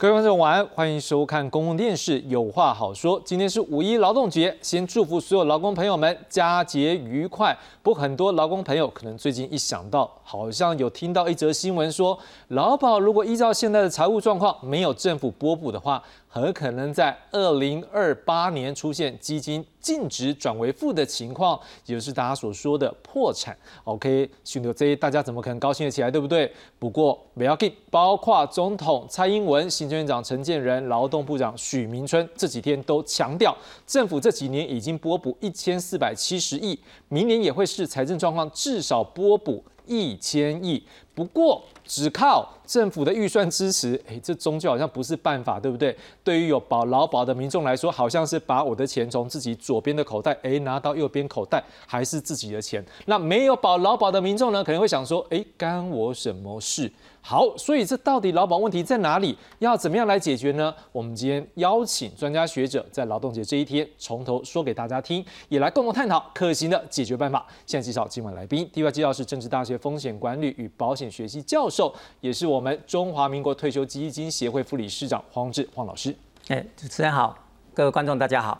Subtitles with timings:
[0.00, 3.20] 各位观众晚安，欢迎收看公共电视《有话好说》。
[3.24, 7.52] 今天是五一劳动节，先祝福所有劳工朋友们佳节愉快。
[7.82, 12.16] 不过很多劳工朋友可能最近一想到，好像有听到一则新闻说，
[12.46, 16.00] 劳保如果依照现在的财务状况，没有政府拨补的话。
[16.28, 23.56] 很可能在二零二八年出现基金净值转为负的情况，也就是大家所说的破产。
[23.84, 26.52] OK，许牛 Z，大家怎么可能高兴得起来，对不对？
[26.78, 33.56] 不过不要紧，包括总统蔡英文、行政院长陈建仁、劳动部长许明春这几天都强调，
[33.86, 40.84] 政府这几年已经拨补一千四百七十亿，明年也会是财政状况至少拨补一千亿。
[41.14, 45.96] 不过，只靠政府的预算支持，哎，这终究好像不是办法，对不对？
[46.22, 52.84] 对于有保劳保的民众来说，好像是把我的钱从自己左边的口袋，哎，拿到右边口袋，还是自己的钱。
[53.06, 56.88] 那没有保劳保的民众呢，可能会想说，哎，干我什么事？
[57.28, 59.36] 好，所以这到底劳保问题在哪里？
[59.58, 60.74] 要怎么样来解决呢？
[60.90, 67.46] 我们今天邀请专家学者，在劳动节这一天，从头说给大家听，也来共同探讨可行的解决办法。
[67.66, 71.10] 现在介绍今晚来宾，第一位介绍是政治大学风险管理与保险。
[71.10, 76.16] 学系教授，也是我们中华民国退休基金协会副理事长黄志黄老师。
[76.48, 77.36] 哎，主持人好，
[77.74, 78.58] 各位观众大家好。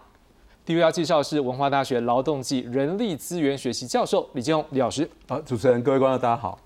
[0.67, 5.09] 第二位要介绍是文化大学劳动暨人力资源学系教授李建宏李老师。
[5.27, 6.59] 好，主持人各位观众大家好。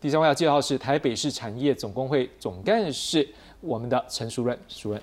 [0.00, 3.28] 第三位要介绍是台北市产业总工会总干事
[3.60, 5.02] 我们的陈淑任淑任。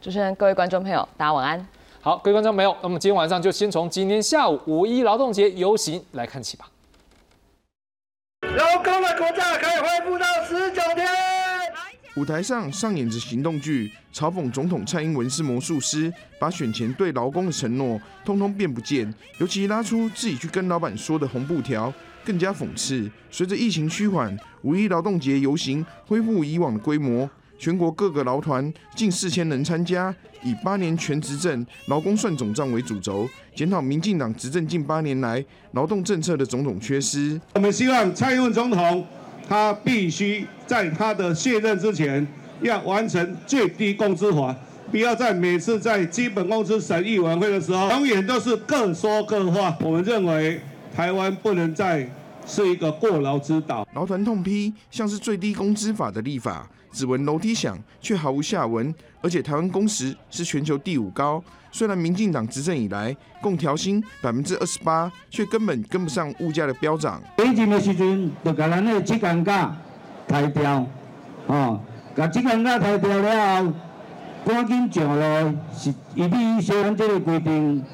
[0.00, 1.66] 主持人各位观众朋友大家晚安。
[2.00, 6.70] 好，各位观众朋友，那么今天晚上就先从今天下午五一劳动节游行来看起吧。
[8.42, 11.08] 劳工的国家可以恢复到十九天。
[12.16, 19.12] 舞台上上演着行动剧，嘲讽总统蔡英文是魔术师，把选前对劳工的承诺通通变不见。
[19.40, 21.92] 尤其拉出自己去跟老板说的红布条，
[22.28, 23.10] 更加讽刺。
[23.30, 27.28] 随着疫情趋缓，五一劳动节游行恢复以往的规模。
[27.58, 37.40] 全国各个劳团近四千人参加，以八年全执政劳工算总账为主轴，检讨民进党执政近八年来劳动政策的种种缺失。
[37.54, 39.04] 我们希望蔡英文总统
[39.48, 42.24] 他必须在他的卸任之前，
[42.60, 44.54] 要完成最低工资法，
[44.92, 49.74] 不要在每次在基本工资审议委员会的时候，永远都是各说各话。
[49.80, 50.60] 我们认为
[50.94, 52.08] 台湾不能再
[52.48, 53.86] 是一个过劳之岛。
[53.94, 56.68] 劳团痛批，像是最低工资法的立法。
[56.90, 58.92] 只闻楼梯响，却毫无下文。
[59.20, 67.22] 而且台湾工时是全球第五高，虽然民进党执政以来共调薪百分之二十八，却根本跟不上物价的飙涨。
[67.44, 69.76] 以前的时阵，就把咱的职工价
[70.26, 70.86] 抬掉，
[71.46, 71.78] 哦，
[72.16, 73.72] 把职工价抬掉了后，
[74.46, 77.84] 赶紧上来是一比小咱这个规定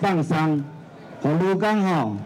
[0.00, 0.64] 放松，
[1.22, 2.16] 让劳工吼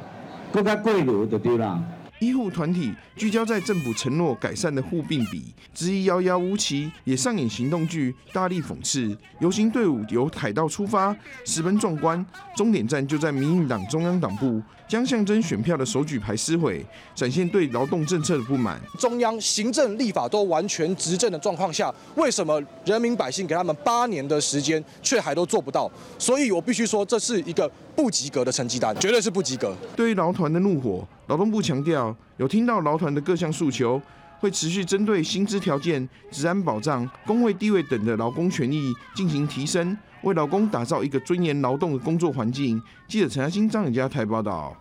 [0.54, 1.82] 更加过路就对了。
[2.20, 9.16] 医护团体聚焦在政府承诺改善的护病比，质疑遥遥无期，也上演行动剧，大力讽刺。
[9.38, 11.14] 游行队伍由海道出发，
[11.44, 12.24] 十分壮观，
[12.56, 14.60] 终点站就在民进党中央党部。
[14.86, 18.78] 将象征选票的手举牌撕毁，展现对劳动政策的不满。
[18.98, 25.90] 中央行政立法都完全执政的状况下，为什么人民百姓给他们八年的时间，却还都做不到？
[26.18, 29.74] 所以我必须说，这是一个不及格的成绩单，绝对是不及格。
[29.96, 34.00] 对于劳团的怒火，劳动部强调，有听到劳团的各项诉求，
[34.40, 39.96] 会持续针对薪资条件、治安保障、工位地位等的劳工权益进行提升。
[40.22, 42.80] 为劳工打造一个尊严劳动的工作环境。
[43.06, 44.74] 记者陈嘉欣、张永佳台报道。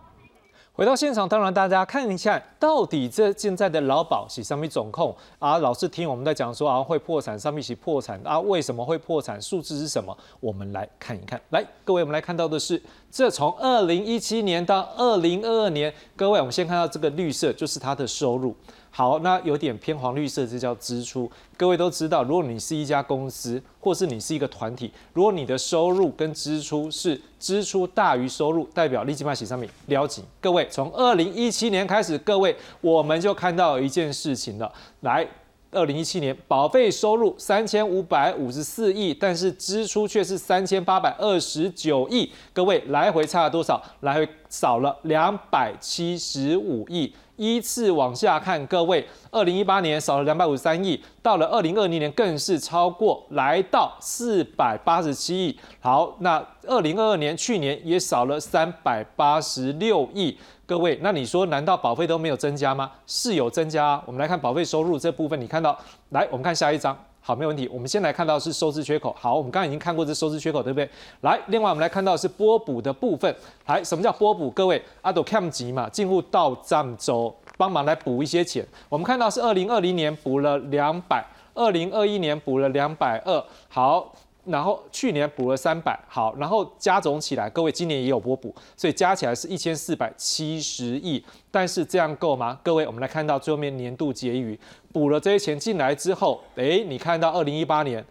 [0.76, 5.56] 回到现场，当然大家看一下，到底这现在的劳保是上面总控啊？
[5.58, 8.40] 老是听我们在讲说啊会破产，上面是破产啊？
[8.40, 9.40] 为什么会破产？
[9.40, 10.16] 数字是什么？
[10.40, 11.40] 我们来看一看。
[11.50, 18.52] 来，各位，我们来看到的是，这从二零一七年到二零二二年，各位，我们先看到这个绿色，就是它的收入。
[18.96, 21.28] 好，那有点偏黄绿色，这叫支出。
[21.56, 30.22] 各位都知道，如果你是一家公司，或是你是一个团体，如果你的收入跟支出是支出大于收入，代表立即卖写上面撩紧。
[30.40, 34.72] 各位，从二零一七年开始，各位我们就看到一件事情了。
[35.00, 35.26] 来，
[35.72, 42.30] 二零一七年保费收入三千五百五十四亿，但是支出却是三千八百二十九亿。
[42.52, 43.82] 各位来回差了多少？
[44.02, 47.12] 来回少了两百七十五亿。
[47.36, 55.58] 依次往下看，各位，二零一八年少了两百五十三亿，到了二零二零年更是超过，来到四百八十七亿。
[55.80, 60.36] 好，那二零二二年去年也少了三百八十六亿。
[60.66, 62.90] 各位，那你说难道保费都没有增加吗？
[63.06, 64.00] 是有增加。
[64.06, 65.78] 我们来看保费收入这部分，你看到，
[66.10, 66.96] 来，我们看下一张。
[67.26, 67.66] 好，没有问题。
[67.72, 69.16] 我们先来看到是收支缺口。
[69.18, 70.86] 好，我们刚刚已经看过这收支缺口，对不对？
[71.22, 73.34] 来，另外我们来看到是波补的部分。
[73.64, 74.50] 来，什么叫波补？
[74.50, 78.62] 各位，阿斗 cam 级嘛，进入到账周帮忙来补一些钱。
[78.90, 81.24] 我们看到是二零二零年补了两百
[81.54, 84.12] 二零二一年补了两百二，好。
[84.46, 91.24] 然后去年补了三百，好，然后加总起来，各位今年也有波补，所以加起来是一千四百七十亿。
[91.50, 92.58] 但是这样够吗？
[92.62, 94.58] 各位，我们来看到最后面年度结余，
[94.92, 98.04] 补了这些钱进来之后，诶，你看到二零一八年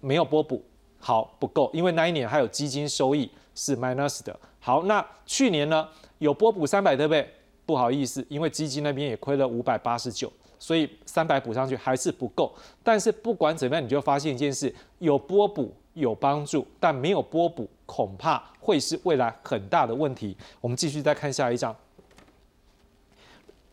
[0.00, 0.62] 没有波补，
[0.98, 4.38] 好不够，因为那一年还有基金收益是 minus 的。
[4.58, 5.88] 好，那去年呢
[6.18, 7.28] 有波补三百，对不对？
[7.66, 10.32] 不好意思，因为基金那边也亏了五百八十九。
[10.62, 12.52] 所以三百补上去还是不够，
[12.82, 20.36] 但是不管怎么样，你就发现一件事：有波补有帮助，但没有波补，恐怕会是未来很大的问题。
[20.60, 21.74] 我们继续再看下一章。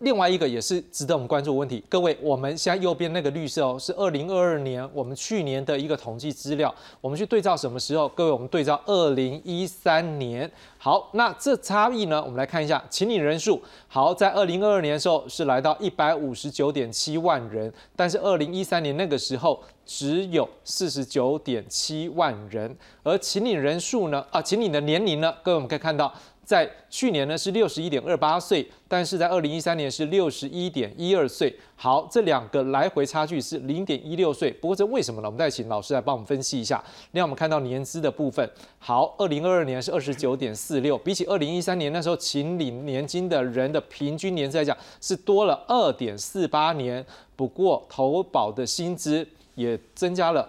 [0.01, 6.71] 另外一个也是值得我们关注的问题，各位，我们现在右边那个绿色哦，是二零二二年我们去年的一个统计资料，
[7.01, 8.07] 我们去对照什么时候？
[8.09, 10.51] 各位，我们对照二零一三年。
[10.77, 12.21] 好，那这差异呢？
[12.21, 13.59] 我们来看一下，请领人数。
[13.87, 24.23] 好，在二零二二年的时候是来到一百五十九点七万人，但是二零一三年那个时候只有四十九点七万人，而请领人数呢？
[24.29, 25.33] 啊，请领的年龄呢？
[25.41, 26.13] 各位，我们可以看到。
[26.47, 31.53] 在去年呢是六十一点二八岁，但是在二零一三年是六十一点一二岁。
[31.75, 34.49] 好，这两个来回差距是零点一六岁。
[34.61, 35.27] 不过这为什么呢？
[35.27, 36.81] 我们再请老师来帮我们分析一下。
[37.11, 38.49] 让我们看到年资的部分，
[38.79, 47.05] 好，二零二二年是二十九点四六，比起二零一三年那时候请领年金的人的平均年资来讲是多了二点四八年。
[47.35, 49.27] 不过投保的薪资
[49.57, 50.47] 也增加了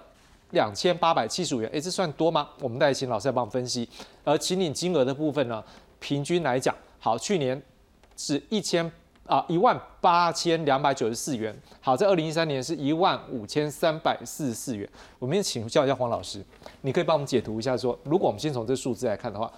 [0.51, 2.47] 两千八百七十五元，哎，这算多吗？
[2.61, 3.89] 我们再请老师来帮我们分析。
[4.23, 5.65] 而请领金额的部分呢？
[5.99, 7.61] 平均来讲，好，去年
[8.17, 8.93] 是一千
[9.27, 11.57] 啊一万八千两百九十四元。
[11.81, 14.87] 好，在二零一三年是一万五千三百四十四元。
[15.19, 16.45] 我们请教一下黄老师，
[16.83, 19.51] 你可以帮我们解读一下，说如果我们先从这数字来看的话，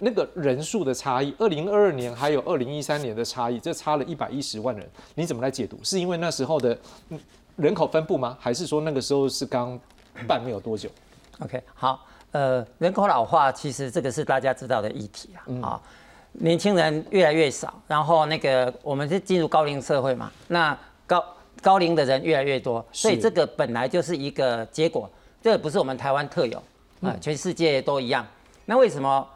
[0.00, 5.78] 那个人数的差异，二零二二年还有二零一三年的差异，这差了一百一十万人，你怎么来解读？
[5.82, 7.18] 是因为那时候的嗯
[7.56, 8.36] 人口分布吗？
[8.40, 9.78] 还是说那个时候是刚
[10.26, 10.88] 办没有多久
[11.40, 12.06] ？OK，好。
[12.32, 15.82] 呃，人口老化其实这个是大家知道的议题啊，啊，
[16.32, 21.24] 年轻人越来越少，然后那个我们是进入高龄社会嘛，那高
[21.62, 25.08] 高龄的人越来越多，所以这个本来就是一个结果，
[25.40, 26.62] 这个不是我们台湾特有
[27.00, 28.26] 啊，全世界都一样。
[28.66, 29.26] 那为什么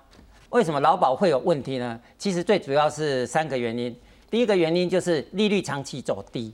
[0.50, 1.98] 为什么劳保会有问题呢？
[2.18, 3.96] 其实最主要是三个原因，
[4.28, 6.52] 第一个原因就是利率长期走低。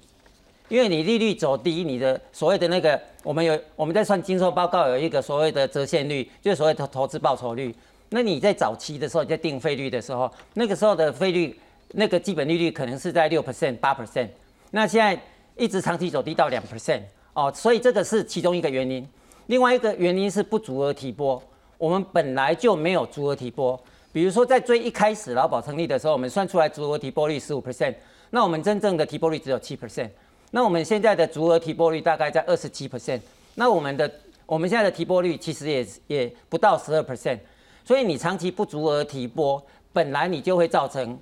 [0.69, 7.75] 因为你利率走低，你的所谓的那个，我们有我们在算经收报告有一个所谓的折现率，就是所谓的投资报酬率。
[8.09, 11.59] 那你在早期的时候在定费率的时候，那个时候的费率
[11.93, 14.29] 那个基本利率可能是在六 percent 八 percent，
[14.71, 15.21] 那现在
[15.57, 17.01] 一直长期走低到两 percent
[17.33, 19.07] 哦，所以这个是其中一个原因。
[19.47, 21.41] 另外一个原因是不足额提拨，
[21.79, 23.81] 我们本来就没有足额提拨。
[24.13, 27.95] 比如说在最一开始劳保成立的时候，我们算出来足额提拨率十五 percent，
[28.31, 30.11] 那我们真正的提拨率只有七 percent。
[30.53, 33.21] 那我们现在的足额提拨率大概在二十七 percent，
[33.57, 34.11] 那我们的
[34.47, 37.39] 我们现在的提拨率其实也也不到十二 percent，
[37.85, 39.63] 所以你长期不足额提拨，
[39.93, 41.19] 本来你就会造成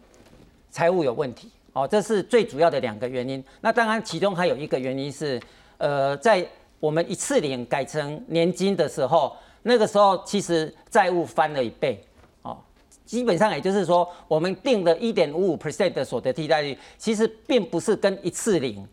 [0.71, 3.43] 财务有问题，哦，这是最主要的两个原因。
[3.61, 5.41] 那当然其中还有一个原因是，
[5.79, 6.47] 呃，在
[6.79, 12.05] 我们一次领改成年金的时候，那个时候其实债务翻了一倍，
[12.43, 12.59] 哦，
[13.07, 18.87] 基本上也就是说，我们定的一点五五 percent 的所得替代率，其实并不是跟一次领。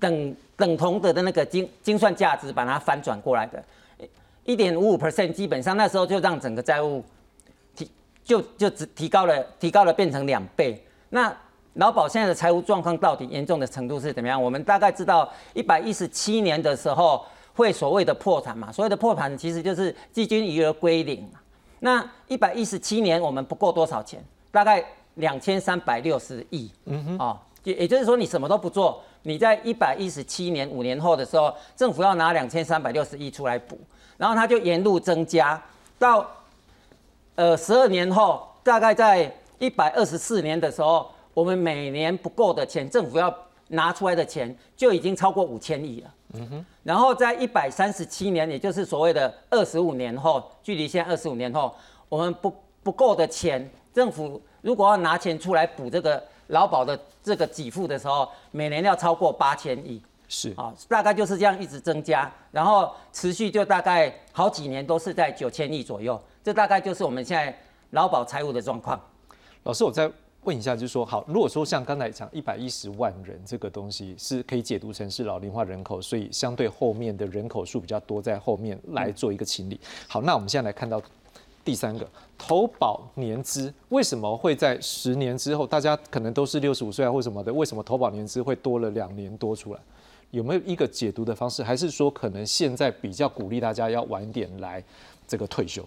[0.00, 3.62] 等等同的的那个精精算价值，把它翻转过来的，
[4.44, 7.04] 一点五五 percent，基本上那时候就让整个债务
[7.74, 7.90] 提
[8.24, 10.82] 就就只提高了，提高了变成两倍。
[11.10, 11.34] 那
[11.74, 14.42] 劳保现在的财务状况到底严重的程度是怎么样？
[14.42, 17.24] 我们大概知道，一百一十七年的时候
[17.54, 21.28] 会所谓的破产嘛，所谓的破产其实就是基金余额归零。
[21.80, 24.24] 那一百一十七年我们不够多少钱？
[24.50, 24.82] 大概
[25.16, 26.70] 两千三百六十亿。
[26.86, 29.02] 嗯哼，哦，也也就是说你什么都不做。
[29.26, 33.76] 你在一百一十七年五年后的时候，政府要拿两千三百六十亿出来补，
[34.16, 35.60] 然后它就沿路增加，
[35.98, 36.24] 到
[37.34, 39.28] 呃十二年后，大概在
[39.58, 43.36] 一百二十四年的时候，我们每年不够的钱，政府要
[43.70, 46.14] 拿出来的钱就已经超过五千亿了。
[46.34, 46.66] 嗯哼。
[46.84, 51.74] 然后在一百三十七年，也就是所谓的二十五年后，距离现在二十五年后，
[52.08, 52.54] 我们不
[52.84, 56.22] 不够的钱，政府如果要拿钱出来补这个。
[56.48, 67.56] 劳保的这个给付的时候，每年要超过八千亿，是啊，大概就是这样一直增加，然后持续就大概好几年都是在九千亿左右，这大概就是我们现在
[67.90, 69.00] 劳保财务的状况。
[69.64, 70.10] 老师，我再
[70.44, 79.80] 问一下，就是说，好，如果说像刚才讲一百一十万人这个东西是可以解读成是老龄化人口，所以相对后面的人口数比较多，在后面来做一个清理。
[80.06, 81.02] 好，那我们现在来看到。
[81.66, 82.08] 第三个
[82.38, 89.80] 投保年资为什么会在十年之后，大家可能都是六十五岁啊或什么的，为什么投保年资会多了两年多出来？
[90.30, 91.64] 有没有一个解读的方式？
[91.64, 94.80] 还是说可能现在比较鼓励大家要晚点来
[95.26, 95.84] 这个退休？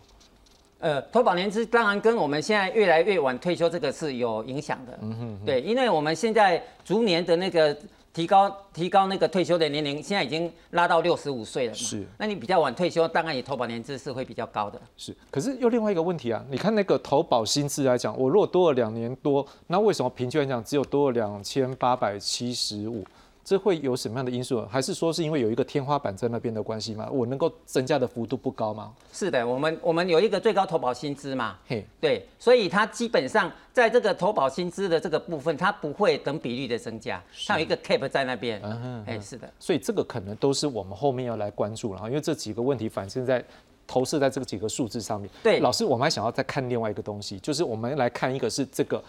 [0.79, 5.00] 呃，投保年资当然跟我们现在越来越晚退休这个是有影响的。
[5.01, 7.77] 嗯哼，对，因为我们现在逐年的那个
[8.13, 11.74] 提高提高那个退休的年龄，现在已经拉到六十五岁了。
[11.74, 14.82] 是，那你比较晚退休，当然你投保年资是会比较高的。
[14.98, 23.06] 是，可是又另外一个问题啊，你看那个投保薪资来讲，我如果多了两年多，那为什么平均来讲只有多了两千八百七十五？
[23.50, 24.63] 这会有什么样的因素？
[24.70, 27.10] 还是说是因为有一个天花板在那边的关系吗？
[27.12, 28.94] 我能够增加的幅度不高吗？
[29.12, 38.62] 是的，我们我们有一个最高投保薪资嘛，嘿，对，所以它基本上在这个投保薪资的这个部分，它不会等比率的增加，它有一个 cap 在那边。
[38.63, 43.44] 嗯嗯，哎，是的，所以这个可能都是我们后面要来关注了，因为这几个问题反映在
[43.88, 45.27] 投射在这个几个数字上面。
[45.41, 49.03] 对，老师，我们还想要再看另外一个东西，就是我们来看一个是这个，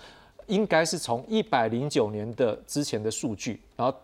[0.47, 3.95] 应该是从一百零九年的之前的数据，然后。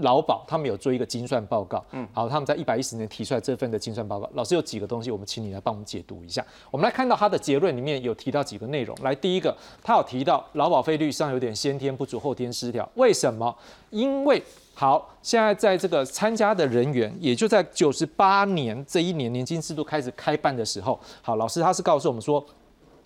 [0.00, 4.28] 劳保他们有做一个精算报告，嗯，好，他们在一百一十年提出来这份的精算报告。
[4.34, 6.44] 老师有几个东西，我们请你来帮我们解读一下。
[6.70, 8.96] 我们来看到他的结论里面有提到几个内容。
[9.02, 12.88] 来，第一个，他有提到劳保费率上有点先天不足，后天失调。
[12.94, 13.54] 为什么？
[13.90, 14.42] 因为
[14.74, 22.44] 好，现在在这个参加的人员，也就在九十八年这一年年金制度开始开办的时候，好，老师他是告诉我们说，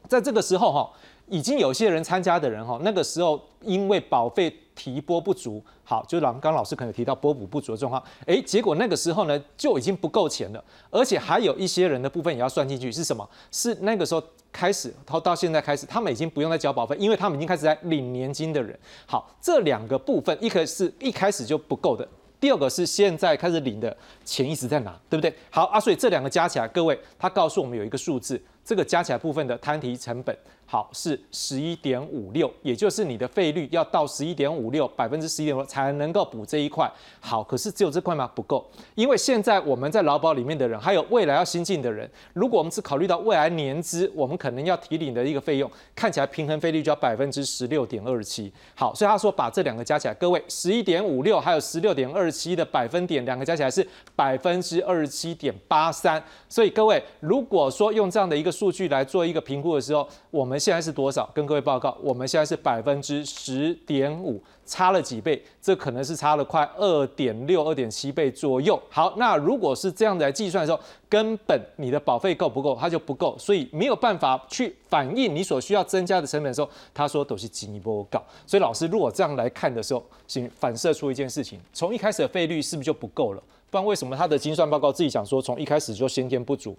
[0.06, 0.90] 在这个时候哈，
[1.32, 4.54] 已经有些人参加的人哈，那个时候因为保费。
[4.74, 13.28] 提拨不足，好，就是刚刚老师可能提到拨补不足的状况，哎，结果那个时候呢就已经不够钱了，而且还有一些人的部分也要算进去，是什么？
[13.50, 18.76] 是那个时候开始，到到现在开始，他们已经不用再交保费，因为他们已经开始在领年金的人。
[19.04, 22.08] 好，这两个部分，一个是一开始就不够的，
[22.40, 25.32] 第二个是现在开始领的钱一直在拿，对不对？
[25.50, 30.34] 好啊，所以这两个加起来，各位，他告诉我们有一个数字，这个加起来部分的摊提成本。
[30.72, 36.90] 好，是十一点五六，也就是你的费率要到十一点五六百分之十一点五才能够补这一块。
[37.20, 38.26] 好，可是只有这块吗？
[38.34, 48.50] 不够，因为现在我们在劳保里面的人，还有未来要新进的人，如果我们只考虑到未来年资，我们可能要提领的一个费用，看起来平衡费率就要百分之十六点二七。
[48.74, 53.86] 好，所以他说把这两个加起来，各位十一点五六还有十六点二七的百分点，两个加起来是
[54.16, 56.24] 百分之二十七点八三。
[56.48, 61.28] 所以各位，如果说用这样的一个数据来做一个评估的时候，我们现在是多少？
[61.34, 65.42] 跟各位报告，我们现在是百分之十点五，差了几倍？
[65.60, 68.80] 这可能是差了快二点六、二点七倍左右。
[68.88, 72.78] 好，那如果是这样子来计算的时候，根本你的保费够不够？
[72.80, 78.24] 它就不够，所以没有办法去反映你所需要增加的成本的时候，他说都是进一步高。
[78.46, 83.42] 所以老师如果这样来看的时候，请反射出一件事情：从一开始的费率是不是就不够了？
[83.68, 86.76] 不然为什么他的精算报告自己讲说，从一开始就先天不足？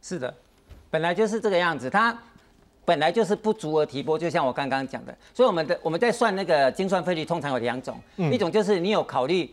[0.00, 0.32] 是的，
[0.90, 1.90] 本来就是这个样子。
[1.90, 2.18] 他。
[2.88, 9.46] 本来就是不足额提拨，就像我刚刚讲的，所以我们的我们在算那个精算费率，通常有两种，一种就是你有考虑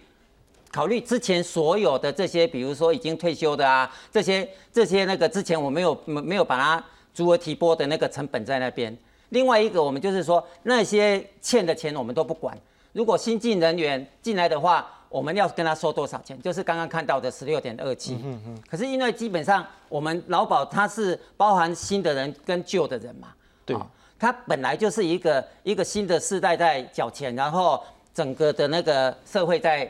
[0.72, 6.82] 考虑之前所有的这些，比如说已经退休的啊，这些这些那个之前我没有没没有把它
[7.14, 8.98] 足额提拨的那个成本在那边。
[9.32, 12.58] 另外一个我们就是说那些欠的钱我们都不管，
[12.94, 14.90] 如果新进人员进来的话。
[15.16, 16.38] 我们要跟他收多少钱？
[16.42, 18.16] 就是刚刚看到的十六点二七。
[18.22, 18.62] 嗯嗯。
[18.70, 23.30] 可是因为基本上我们劳保它是包含新的人跟旧的人嘛。
[23.66, 23.78] 对。
[24.20, 27.82] 它本来就是一个一个新的世代在缴钱，然后
[28.14, 29.90] 整个的那个社会在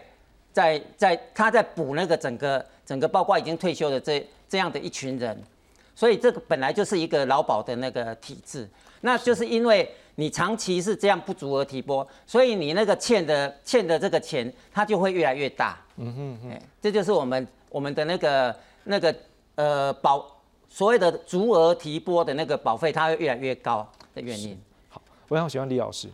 [0.54, 5.36] 在在他在补那个整个整个包括已经退休的这这样的一群人，
[5.96, 8.70] 所以这个本来就是一个劳保的那个体制。
[9.02, 9.92] 那就是因为。
[10.16, 15.78] 你长期是这样不足额提拨，所以你那个欠的欠的这个钱，它就会越来越大。
[15.98, 18.56] 嗯哼哼，这就是我们我们的那个
[18.86, 19.16] 那个
[19.56, 20.26] 呃保
[20.70, 24.58] 所谓的足额提拨的那个保费，它会越来越高的原因。
[24.90, 26.08] 好，我想喜欢李老师。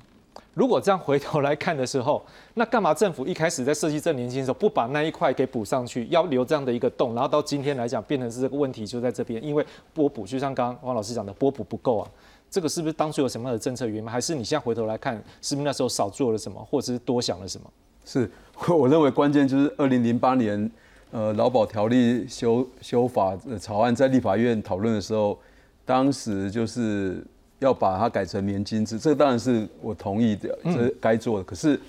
[0.53, 2.21] 如果这样回头来看的时候，
[2.55, 12.09] 那干嘛政府一开始在设计这年金的时候不把那一块给补上去，要留这样的一个洞，然后到今天来讲变成是这个问题就在这边，因为拨补就像刚刚王老师讲的，拨补不够啊。
[12.51, 14.09] 这个是不是当初有什么样的政策原因？
[14.09, 17.71] 还是你现在回头来看，是不是那时候少做了什么，或者是多想了什么？
[18.05, 18.29] 是，
[18.67, 20.69] 我认为关键就是二零零八年，
[21.11, 25.39] 呃，劳保条例修修法草案在立法院讨论的时候，
[25.85, 27.25] 当时就是
[27.59, 31.43] 要把它改成年金制，这当然是我同意的，这该做的。
[31.45, 31.79] 可是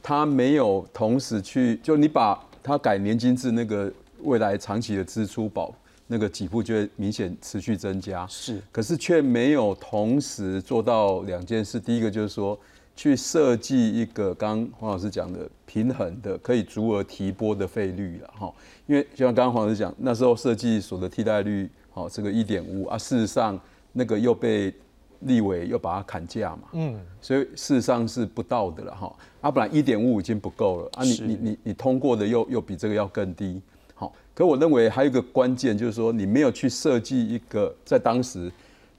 [0.00, 5.74] 他没有同时去，就你把它改年金制，那个未来长期的支出保。
[6.12, 11.80] 那个给付就会明显持续增加，是，可是却没有同时做到两件事。
[11.80, 12.58] 第一个就是说，
[12.94, 18.52] 去设计一个刚黄老师讲的平衡的可以足额提拨的费率了哈。
[18.86, 23.58] 因为就像刚刚黄老师讲，那时候设计所得替代率，好这个一点五啊，事实上
[23.92, 24.70] 那个又被
[25.20, 29.10] 立委又把它砍价嘛，嗯，所以事实上是不到的了哈。
[29.40, 33.71] 啊，本来一点五已经不够了啊，你是你你你通过的又又比这个要更低，好。
[34.34, 38.50] 可我认为还有一个关键就是说，你没有去设计一个在当时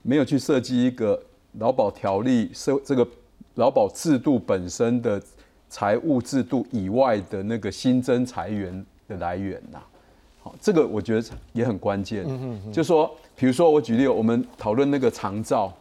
[0.02, 1.20] 没有去设计一个
[1.58, 3.06] 劳保条例社这个
[3.54, 5.20] 劳保制度本身的
[5.68, 9.78] 财务制度以外的那个新增裁员的来源呐、
[10.40, 12.24] 好，这个我觉得也很关键。
[12.28, 15.72] 嗯嗯就说，比如说我举例，我们讨论那个长照，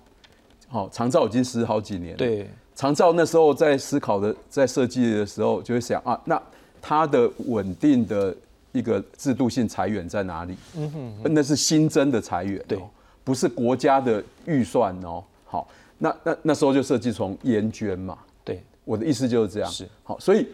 [0.68, 2.18] 好，长照已经实施好几年了。
[2.18, 6.42] 对，长照那时候在思考的，在设计的时候，就会想啊，那
[6.82, 8.36] 它的稳定的
[8.74, 10.56] 一个制度性裁员在哪里？
[10.76, 12.80] 嗯哼，那是新增的裁员、哦，对，
[13.24, 15.24] 不是国家的预算哦。
[15.46, 18.18] 好，那那那时候就设计从烟捐嘛。
[18.44, 19.72] 对，我的意思就是这样。
[19.72, 20.48] 是好，所以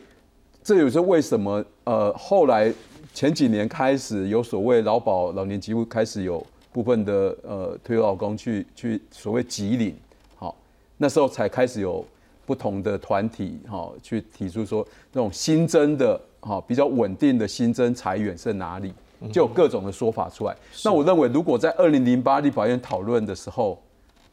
[0.61, 2.71] 这也是为什么呃后来
[3.13, 9.95] 前几年开始有所谓劳保老年疾护开始有部分的呃退休老公去去所谓集领，
[10.35, 10.55] 好，
[10.97, 12.05] 那时候才开始有
[12.45, 18.93] 不同的团体哈去提出说那种新增的哈比较稳定的新增裁员是哪里，
[19.31, 20.55] 就有各种的说法出来。
[20.84, 23.81] 那我认为如果在二零零八立法院讨论的时候，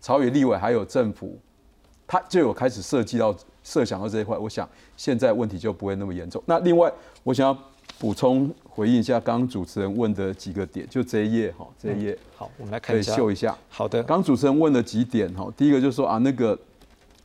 [0.00, 1.38] 朝野立委还有政府。
[2.08, 3.34] 他就有开始设计到
[3.64, 6.40] 设想到这一块，我想现在问题就不会那么严重。
[6.46, 6.88] 那另外，
[7.24, 7.58] 我想要
[7.98, 13.12] 补充回应一下刚刚主持人问的几个点，就这一页哈，这一页好，我们来看一下。
[13.16, 13.58] 秀一下。
[13.68, 16.56] 好的，刚主持人问了几点哈，第一个就是说啊，那个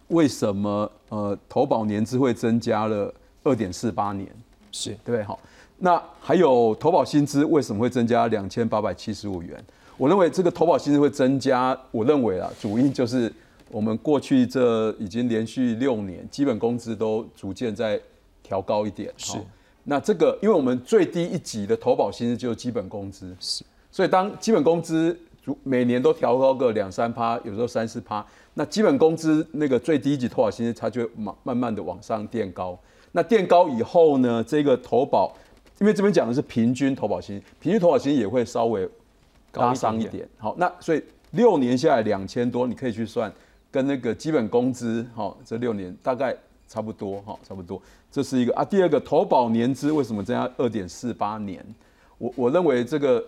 [0.07, 4.27] 为什么呃投保年资会增加了二点四八年，
[4.71, 5.23] 是对不对？
[5.23, 5.39] 好，
[5.77, 9.63] 那还有投保薪资为什么会增加两千八百七十五元？
[9.97, 13.31] 我认为这个投保薪资会增加，我认为啊，主因就是
[13.69, 17.99] 我们过去这已经连续六年，基本工资都逐渐在
[18.41, 19.13] 调高一点。
[19.17, 19.37] 是
[19.83, 32.77] 那这个，因为我们最低一级的投保薪资就是基本工资，是，所以当基本工资逐每年都调高个两三趴，有时候三四趴，那基本工资那个最低一级投保薪资它就会慢慢慢的往上垫高。
[33.11, 35.35] 那垫高以后呢，这个投保，
[35.79, 38.87] 因为这边讲的是平均投保薪，平均投保薪也会稍微
[39.53, 40.27] 拉上一点。
[40.37, 43.31] 好，那所以六年下来两千多，你可以去算，
[43.69, 46.35] 跟那个基本工资，好，这六年大概
[46.67, 47.81] 差不多，哈，差不多。
[48.11, 48.63] 这是一个啊。
[48.63, 51.65] 第二个，投保年资为什么增加二点四八年？
[52.17, 53.23] 我我认为这个，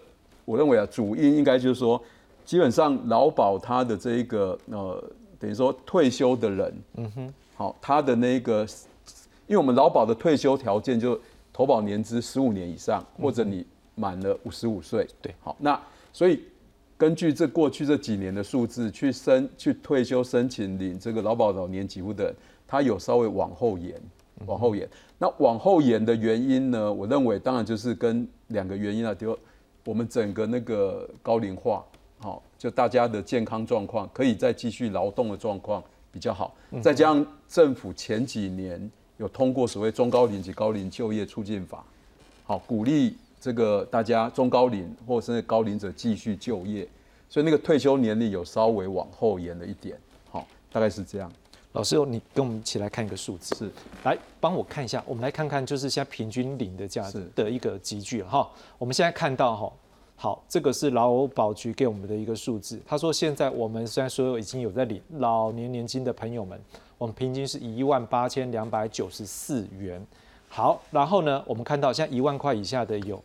[0.46, 2.02] 我认为啊，主因应该就是说，
[2.46, 5.04] 基本上劳保它的这一个呃，
[5.39, 8.67] 等于说退休的人，嗯哼，好，他的那个，
[9.54, 11.20] 因为我们劳保的退休条件就
[11.54, 13.63] 投保年资十五年以上，或者你
[13.94, 15.80] 满了五十五岁，对好，那
[16.12, 16.42] 所以
[16.98, 22.36] 根据这过去这几年的数字，去申去退休申请领这个劳保老年给付的人，
[22.66, 24.02] 他有稍微往后延，
[24.48, 24.89] 往后延。
[25.20, 26.92] 那往后延的原因呢？
[26.92, 29.38] 我认为当然就是跟两个原因啊，比如
[29.86, 31.86] 我们整个那个高龄化，
[32.18, 41.84] 好，就大家的健康状况可以再继续劳动的状况比较好，再加上政府前几年有通过所谓中高龄及高龄就业促进法，
[42.45, 46.88] 好，鼓励这个大家中高龄或甚至高龄者继续就业，
[47.30, 49.97] 所以那个退休年龄有稍微往后延了一点，
[50.32, 51.32] 好，大概是这样。
[51.73, 53.71] 老师，你跟我们一起来看一个数字，是。
[54.04, 58.47] 来帮我看一下，我们来看看就是现在平均领的价是的一个集聚哈。
[58.78, 59.73] 我们现在看到哈，
[60.15, 66.62] 好，这个是劳保局给我们的一个数字，他说现在我们虽然所有已经有在领老年年金的朋友们，
[67.04, 70.02] 我们平均是一万八千两百九十四元。
[70.48, 73.22] 好，然后呢，我们看到现在一万块以下的有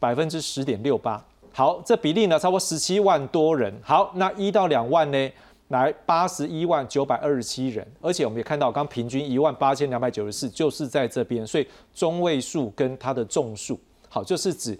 [0.00, 1.24] 百分之十点六八。
[1.52, 3.72] 好，这比例呢超过十七万多人。
[3.80, 5.30] 好，那一到两万呢？
[5.68, 14.76] 来八十一万九百二十七人，而且我们也看到，刚平均一万八千两百九十四，就是在这边，所以中位数跟它的众数，好，就是指，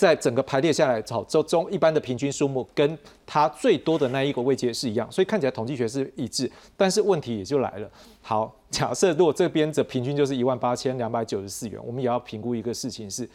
[0.00, 7.90] 在整个排列下来，好，中中一般的平均数目跟它最多的那一个位阶是一样，所以看起来统计学是一致，但是问题也就来了。
[8.22, 13.28] 好，假设如果这边的平均就是一万八千两百九十四元，我们也要评估一个事情是，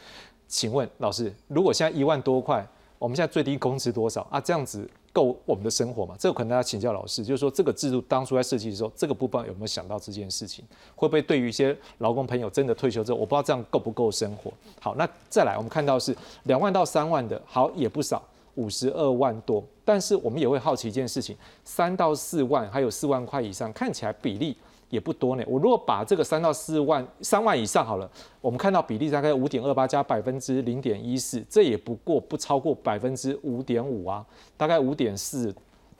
[0.47, 4.41] 请问老师，如果现在一万多块，我们现在最低工资多少啊？
[4.41, 6.13] 这样子够我们的生活嘛？
[6.19, 10.65] 这个可能大家请教老师，就是说这个制度当初在设计的时候，这个部分有没有想到这件事情？
[10.93, 14.51] 会不会对于一些劳工朋友真的退休之后，我不知道这样够不够生活？
[14.81, 18.21] 好，那再来我们看到是两万到三万的，好也不少，
[18.55, 19.63] 五十二万多。
[19.85, 24.57] 但是我们也会好奇一件事情，三到四万还有四万块以上，看起来比例
[24.95, 25.43] 也不多呢。
[25.45, 28.09] 我如果把这个三到四万、三万以上好了，
[28.41, 34.25] 我们看到比例大概五点二八加百分之零点一四，这也不过不超过百分之五点五啊，
[34.57, 35.53] 大概五点四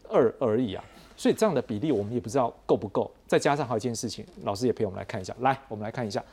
[0.09, 0.83] 二而已啊。
[1.17, 3.11] 所以这样的比例我们也不知道够不够。
[3.27, 5.35] 再加上还有一件事情，老师也陪我们来看一下。
[5.39, 6.23] 来，我们来看一下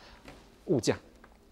[0.67, 0.97] 物价。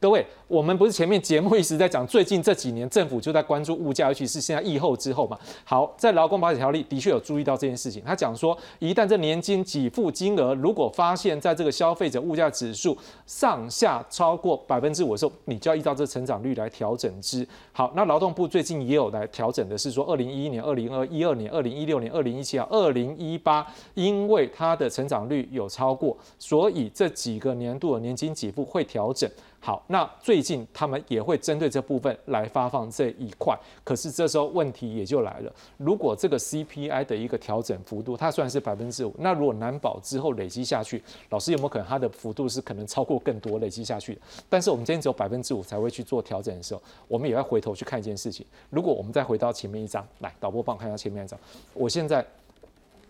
[0.01, 5.39] 各位，我们不是前面节目一直在讲，最近这几年政府就在关注物价，尤其是现在疫后之后嘛。
[5.63, 8.03] 好，在劳工保险条例的确有注意到这件事情。
[8.03, 17.47] 他讲说，一旦这年金给付金额如果发现在这个消费者物价指数上下超过百分之五的时候，你就要依照这成长率来调整之。
[17.71, 29.31] 好，那劳动部最近也有来调整的是说，二零一一年、二零二一二年、二零一六年、二零一七啊、二零一八，因为它的成长率有超过，所以这几个年度的年金给付会调整。
[29.63, 44.19] 好，那最近他们也会针对这部分来发放这一块，可是这时候问题也就来了，如果这个 CPI 的一个调整幅度，它虽然是百分之五，那如果难保之后累积下去，老师有没有可能它的幅度是可能超过更多累积下去？
[44.49, 48.47] 但是我们今天只有百分之五才会去做调整的时候，我们也要回头去看一件事情。
[48.71, 51.39] 如果我们再回到前面一张，来导播帮我看一下前面一张，
[51.75, 52.25] 我现在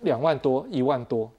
[0.00, 1.30] 两万多、一万多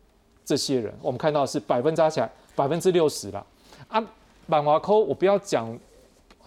[0.45, 3.45] 这些人，我们看到是百分加起来百分之六十了
[3.89, 4.02] 啊。
[4.51, 5.79] 满华扣，我不要讲。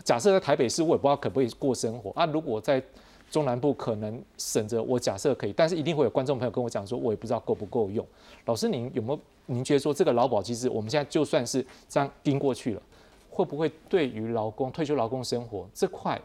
[0.03, 2.27] 假设在台北市，我也不知道可不可以过生活啊。
[2.27, 2.83] 如果在
[3.31, 8.07] 中南部，可能省着我假设可以，但是一定会有观众朋友跟我讲说，我也不知道够不够用。
[8.45, 9.21] 老师，您有没有？
[9.47, 12.83] 您觉得说这个劳保机制，我们现在就算是这样盯过去了，
[13.31, 16.21] 会不会对于劳工退休劳工生活这块，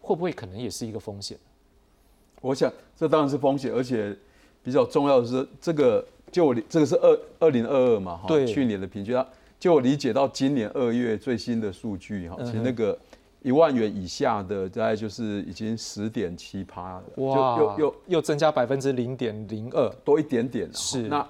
[0.00, 1.36] 会不会可能也是一个风险？
[2.42, 4.16] 我想这当然是风险，而且
[4.62, 9.16] 比较重要的是，这个就我这个是二二零二二嘛，哈，去年的平均。
[9.64, 12.94] 就我理解到今年二月最新的数据哈，其实那个
[13.40, 20.68] 一万元以下的大概就是已经十点七趴了，哇，又又又增加百分之零点零二，多一点点。
[20.74, 21.26] 是那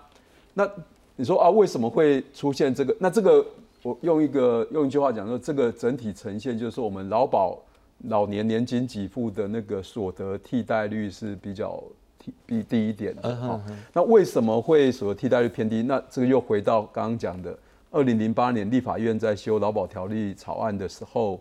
[0.53, 0.69] 那
[1.15, 2.97] 你说啊，为什么会出现这个？
[2.99, 3.47] 那这个
[3.85, 7.57] 我用一个用一句话讲说，这个整体呈现就是我们劳保
[8.09, 11.81] 老年年金给付的那个所得替代率是比较
[12.49, 13.61] 低低一点的。
[13.93, 15.85] 那为什么会所得替代率偏低？
[15.85, 17.57] 那这个又回到刚刚讲的。
[17.95, 21.41] 二零零八年立法院在修劳保条例草案的时候，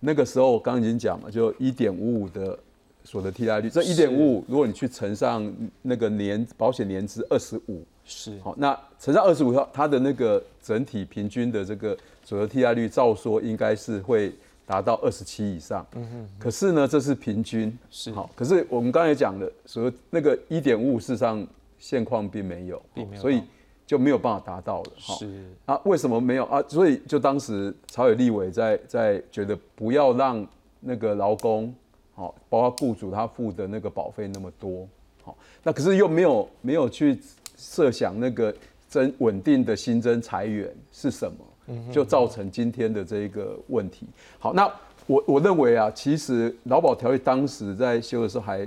[0.00, 2.58] 那个时候我刚刚已经讲了，就一点五五的
[3.04, 3.70] 所得替代率。
[3.70, 5.50] 这一点五五，如果你去乘上
[5.82, 14.32] 那个年保险年资二十五，是好，那乘上二十五，它它的那个整体平均的这个所得替代率，照说应该是会
[14.66, 15.86] 达到二十七以上。
[15.94, 16.28] 嗯哼。
[16.40, 18.28] 可是呢，这是平均，是好。
[18.34, 21.46] 可是我们刚才讲的，所那个一点五五，事实上
[21.78, 23.40] 现况并没有，并没有，所以。
[23.86, 26.62] 就没有办法达到了，是啊，为什么没有啊？
[26.68, 30.46] 所以就当时朝野立委在在觉得不要让
[30.80, 31.74] 那个劳工，
[32.14, 34.88] 好，包括雇主他付的那个保费那么多，
[35.22, 37.20] 好，那可是又没有没有去
[37.58, 38.54] 设想那个
[38.88, 44.06] 增稳定的新增裁员是什么，就造成今天的这一个问题。
[44.38, 44.64] 好，那
[45.06, 48.66] 我我认为啊，其实劳保条例当时在修的时候还。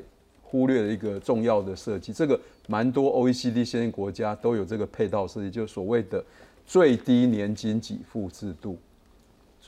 [0.50, 6.24] 忽略了一个重要的设计，这个蛮多 OECD 先进国家都有这个配套设计，就是所谓的
[6.66, 8.78] 最低年金给付制度，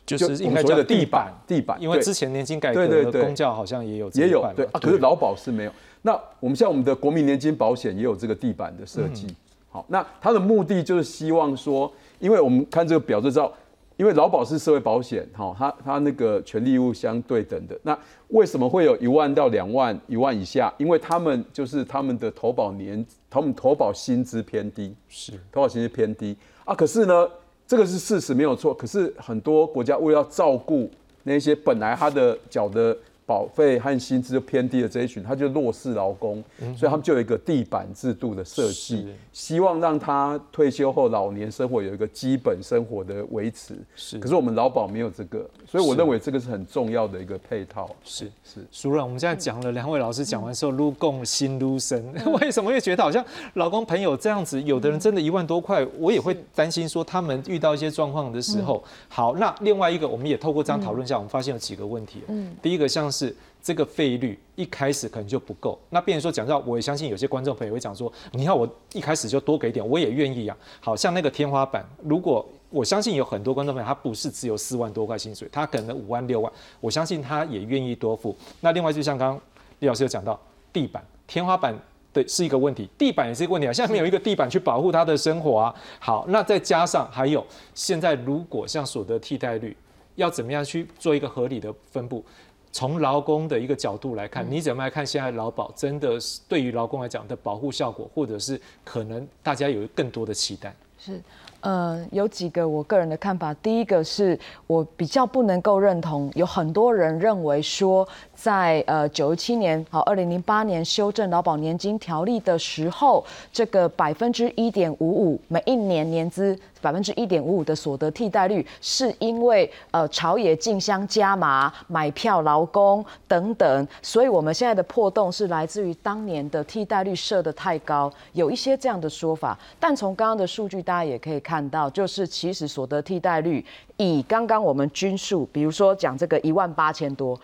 [0.06, 4.66] 就是应该叫地板地板，因为之前年金改革公教好像也有也有对。
[4.68, 5.72] 啊，可是劳保是没有。
[6.02, 9.28] 那我们像我们的国民年金保险也有这个地板的设计，
[9.70, 13.54] 好，那它的目的就是希望说，因为我们看这个表就知道。
[14.00, 17.78] 因为劳保是社会保险，哈，它它那个权利义务相对等的。
[17.84, 17.98] 那
[18.30, 20.74] 为什么会有一万到两万、一万以下？
[20.78, 26.34] 因为他们就是他们的投保年，他们投保薪资偏低，是投保薪资偏低
[26.64, 26.74] 啊。
[26.74, 27.30] 可是呢，
[27.68, 28.74] 这个是事实没有错。
[28.74, 30.90] 可是很多国家为了照顾
[31.24, 32.98] 那些本来他的缴的。
[33.30, 36.44] 保费和薪资就偏低的这一群，他就弱势劳工，
[36.76, 43.76] 所以他们就有一个地板制度的设计，希望让他退休后老年生活有一个基本生活的维持。
[43.96, 47.96] 是，可是我们劳保没有这个，所以我认为这个是很重要的一个配套。
[48.04, 52.04] 是是，熟人，我们现在讲了两位老师讲完之后，撸共心撸生，
[52.42, 54.60] 为什么会觉得好像老公朋友这样子？
[54.64, 58.84] 有的人真的一万多块，我也会担心说他们遇到一些状况的时候。
[59.08, 62.24] 好，那另外一个，我们也透过这样讨论下，我们发现有几个问题。
[62.30, 63.19] 嗯，第一个像是。
[63.20, 70.56] 是这个费率一开始可能就不够，那变成说讲到，我也相信有些观众朋友会讲说，你看我一开始就多给点，我也愿意啊。
[70.80, 78.36] 好像那个天花板，如果我相信有很多观众朋友，他不是只有四万多块薪水，他可能五万六万，我相信他也愿意多付。
[78.62, 79.42] 那另外就像刚刚
[79.80, 80.40] 李老师有讲到，
[80.72, 81.78] 地板天花板
[82.14, 83.74] 的是一个问题，地板也是一个问题啊。
[83.74, 85.76] 现在没有一个地板去保护他的生活啊。
[86.00, 89.76] 好，那再加上还有现在如果像所得替代率
[90.16, 92.24] 要怎么样去做一个合理的分布？
[92.72, 100.76] 从劳工的一个角度来看，你怎么来看现在劳保真的是对于劳工来讲的保护效果，或者是可能大家有更多的期待？
[100.98, 101.20] 是，
[101.62, 103.54] 呃，有几个我个人的看法。
[103.56, 129.58] 第一个是我比较不能够认同，有很多人认为说，在呃九七年好二零零八年修正劳保年金条例的时候，这个百分之一点五五每一年年资百分之一点五五的所得替代率，是因为呃朝野竞相加码买票劳工等等，所以我们现在的破洞是来自于当年的替代率设得太高，有一些这样的说法。
[129.78, 133.66] 但从刚刚的数据，大家也可以看到，就是其实所得替代率
[133.98, 137.40] 以刚刚我们均数，比如说讲这个一万八千多。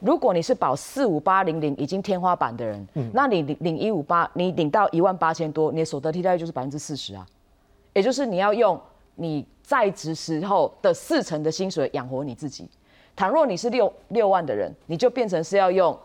[0.00, 7.24] 如果你是保四五八零零已经天花板的人，嗯那你领领一五八，你领到一万八千多，你的所得替代率就是百分之四十啊，
[7.94, 8.80] 也就是你要用
[9.14, 12.68] 你在职时候的四成的薪水养活你自己。
[13.14, 15.96] 倘若你是六六万的人，你就变成是要用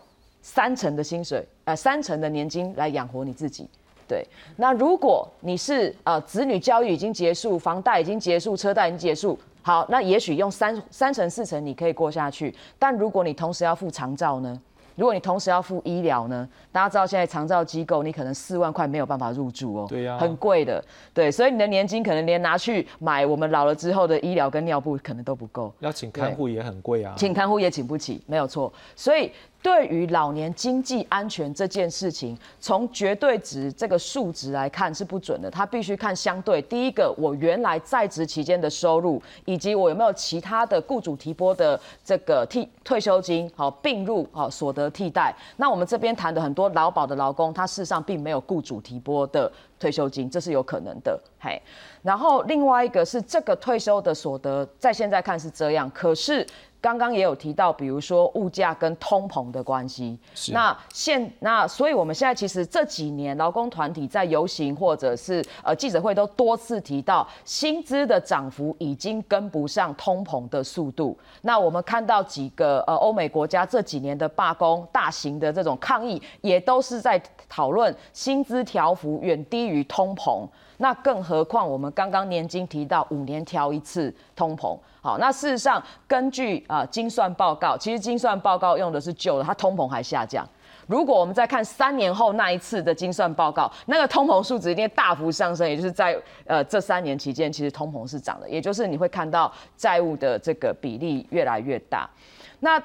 [0.42, 3.68] 三成的薪水，呃，三成的年金来养活你自己。
[4.08, 4.26] 对，
[4.58, 9.38] 那如果你是呃子女教育已经结束，房贷已经结束，车贷已经结束。
[9.62, 14.60] 好，那也许用三三成四成你可以过下去，但如果你同时要付长照呢？
[14.96, 16.48] 如果你同时要付医疗呢？
[16.72, 29.32] 大家知道现在长照机构你可能四万块没有办法入住哦，对呀，很贵的，对，所以你的年金可能连拿去买我们老了之后的医疗跟尿布可能都不够，要请看护也很贵啊，请看护也请不起，没有错，所以。
[29.64, 36.62] 对于老年经济安全这件事情，从绝对值这个数值来看是不准的，它必须看相对。
[36.64, 45.34] 第一个，我原来在职期间的收入，以及我有没有其他的雇主提拨的这个替退休金，好并入好所得替代。
[45.56, 49.50] 那我们这边谈的很多劳保的劳工，他事实上并没有雇主提拨的
[49.80, 51.18] 退休金，这是有可能的。
[51.40, 51.62] 嘿，
[52.02, 56.46] 然后另外一个是这个退休的所得，在现在看是这样，可是。
[56.84, 60.20] 刚刚也有提到，比如说物价跟通膨的关系。
[60.52, 71.18] 那现那，所以我们现在其实这几年劳工团体在游行或者是呃记者会都多次提到，薪资的涨幅已经跟不上通膨的速度。
[71.44, 77.18] 那我们看到几个呃欧美国家这几年的罢工、大型的这种抗议，也都是在
[77.48, 80.46] 讨论薪资调幅远低于通膨。
[80.84, 84.78] 那更何况我们刚刚年金提到五年调一次通膨。
[85.00, 90.46] 好，那事实上，根据啊精算报告，其实精算报告用的是旧的，它通膨还下降。
[90.86, 102.10] 如果我们再看三年后那一次的精算报告，那个通膨数值一定大幅上升，也就是在呃这三年期间，其实通膨是涨的，也就是你会看到债务的这个比例越来越大。
[102.60, 102.78] 那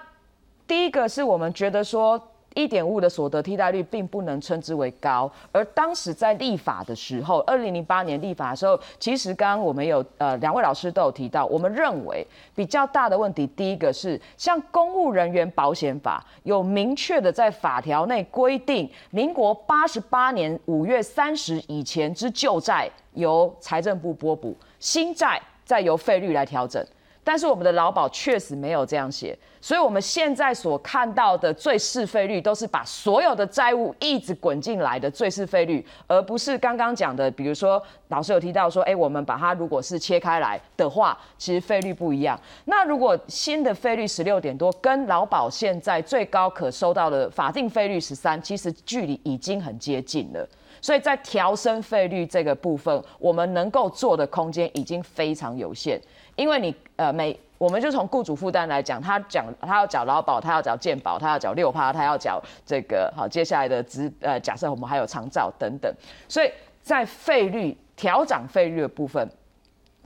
[0.68, 2.16] 第一个是我们觉得说。
[2.54, 26.84] 一点五的所得替代率并不能称之为高，而当时在立法的时候，二零零八年立法的时候，其实刚刚我们有呃两位老师都有提到，我们认为比较大的问题，第一个是像公务人员保险法有明确的在法条内规定，民国八十八年五月三十以前之旧债由财政部拨补，新债再由费率来调整。
[27.28, 42.40] 但是我们的劳保确实没有这样写，所以我们现在所看到的最适费率都是把所有的债务一直滚进来的最适费率，而不是刚刚讲的，比如说老师有提到说，哎，我们把它如果是切开来的话，其实费率不一样。
[42.64, 50.48] 那如果新的费率十六点多，跟劳保现在最高可收到的法定费率十三，其实距离已经很接近了。
[50.80, 56.00] 所以在调升费率这个部分，我们能够做的空间已经非常有限。
[56.38, 65.92] 因为你呃每我们就从雇主负担来讲，他讲他要缴劳保，他要缴健保，他要缴六趴，他要缴这个好接下来的资呃假设我们还有长照等等，
[66.28, 66.48] 所以
[66.80, 69.28] 在费率调涨费率的部分，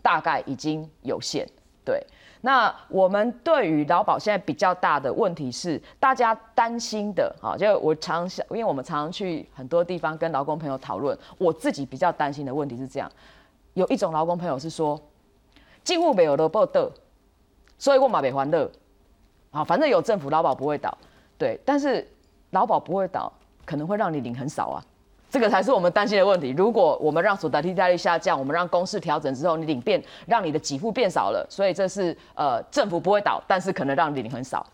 [0.01, 1.47] 大概已经有限。
[1.85, 2.03] 对，
[2.41, 13.13] 那我们对于劳保现在比较大的问题是，大家担心的哈，就我常想，因为我们常常去很多地方跟劳工朋友讨论，我自己比较担心的问题是这样，
[13.75, 14.99] 有一种劳工朋友是说。
[15.85, 16.91] 进户没有都不得，
[17.79, 18.71] 所以我马北还乐，
[19.51, 20.97] 啊，反正有政府劳保不会倒，
[21.37, 22.07] 对，但是
[22.51, 23.33] 劳保不会倒，
[23.65, 24.85] 可能会让你领很少啊，
[25.31, 26.51] 这个才是我们担心的问题。
[26.51, 34.65] 如果我们让所得替代率下降，我们让公式调整之后，你领变让你的给付变少了，所以这是呃政府不会倒，但是可能让你领很少。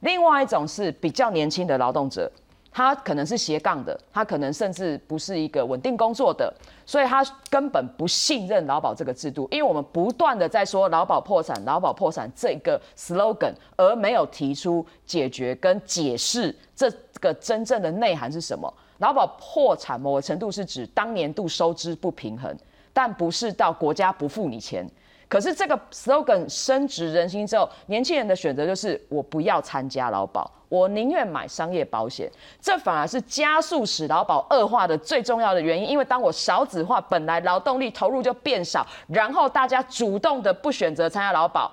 [0.00, 2.30] 另外一种是比较年轻的劳动者。
[2.72, 6.52] 他可能是斜杠的，他可能甚至不是一个稳定工作的，
[6.86, 9.46] 所以他根本不信任劳保这个制度。
[9.50, 18.72] 因为我们不断的在说劳保破产、劳保破产这个 slogan，而没有提出解决跟解释这个真正的内涵是什么。
[18.98, 22.56] 劳保破产某个程度是指当年度收支不平衡，
[22.92, 24.88] 但不是到国家不付你钱。
[25.32, 32.30] 可是这个 slogan 升值人心之后，年轻人的选择就是我不要参加劳保，我宁愿买商业保险。
[32.60, 35.88] 这反而是加速使劳保恶化的最重要的原因。
[35.88, 41.72] 因为当我少子化，本来劳动力投入就变少，然后大家主动的不选择参加劳保，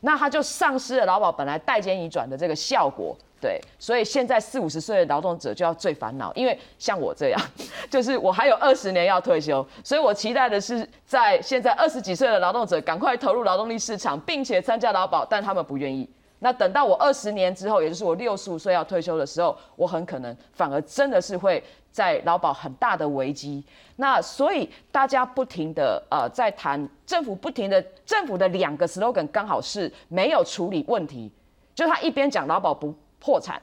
[0.00, 3.16] 那他就丧失了劳保本来代间移转的这个效果。
[3.40, 7.40] 对，所以现在四五十岁的劳动者就要最烦恼，因为像我这样，
[7.88, 16.08] 就是我还有二十年要退休，所以我期待的是在现在二十几岁的劳动者赶快投入劳动力市场，并且参加劳保，但他们不愿意。
[16.40, 23.64] 那等到我二十年之后，也就是我六十五岁要退休的时候，我很可能反而真的是会在劳保很大的危机。
[23.96, 31.28] 那所以大家不停的呃在谈政府不停的政府的两个 slogan 刚好是没有处理问题，
[31.74, 33.60] 就他一边讲劳保不破产，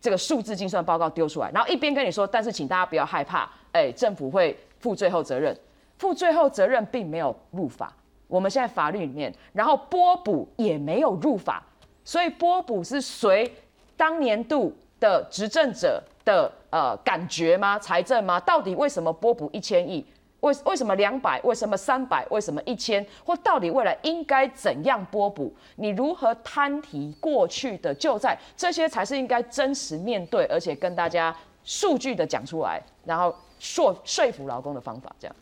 [0.00, 5.56] 这个数字精算报告丢出来，然后一边跟你说，但是请大家不要害怕，哎，政府会负最后责任，
[5.98, 7.92] 负最后责任并没有入法，
[8.26, 11.62] 我们现在法律里面，然后拨补也没有入法。
[12.04, 13.52] 所以拨补是随
[13.96, 17.78] 当年度的执政者的呃感觉吗？
[17.78, 18.40] 财政吗？
[18.40, 20.02] 到底为什么拨补一千亿？
[20.40, 21.40] 为为什么两百？
[21.42, 22.24] 为什么三百？
[22.30, 23.04] 为什么一千？
[23.24, 25.52] 或到底未来应该怎样拨补？
[25.76, 28.38] 你如何摊提过去的旧债？
[28.56, 35.34] 这些才是应该真实面对，而且跟大家数据的讲出来，然后说说服劳工的方法，这样。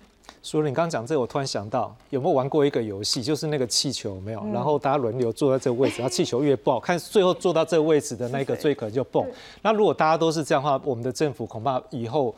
[0.43, 4.41] 所以你刚刚讲这个，我突然想到，有没有玩过一个游戏，就是那个气球没有？
[4.53, 9.27] 然后大家轮流坐在这个位置，然后气球越爆看，最后坐到这个位置的那个最可能就蹦。
[9.61, 12.33] 那如果大家都是这样的话，我们的政府恐怕以后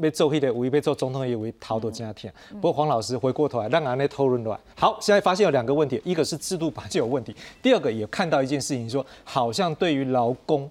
[0.00, 2.32] 被揍黑的，无疑被揍总统也为逃多加天。
[2.54, 4.58] 不过黄老师回过头来，让俺那讨论乱。
[4.76, 10.68] 好，现在发现有两个问题，一个是制度本就有问题，第二个也看到一件事情，说好像对于劳工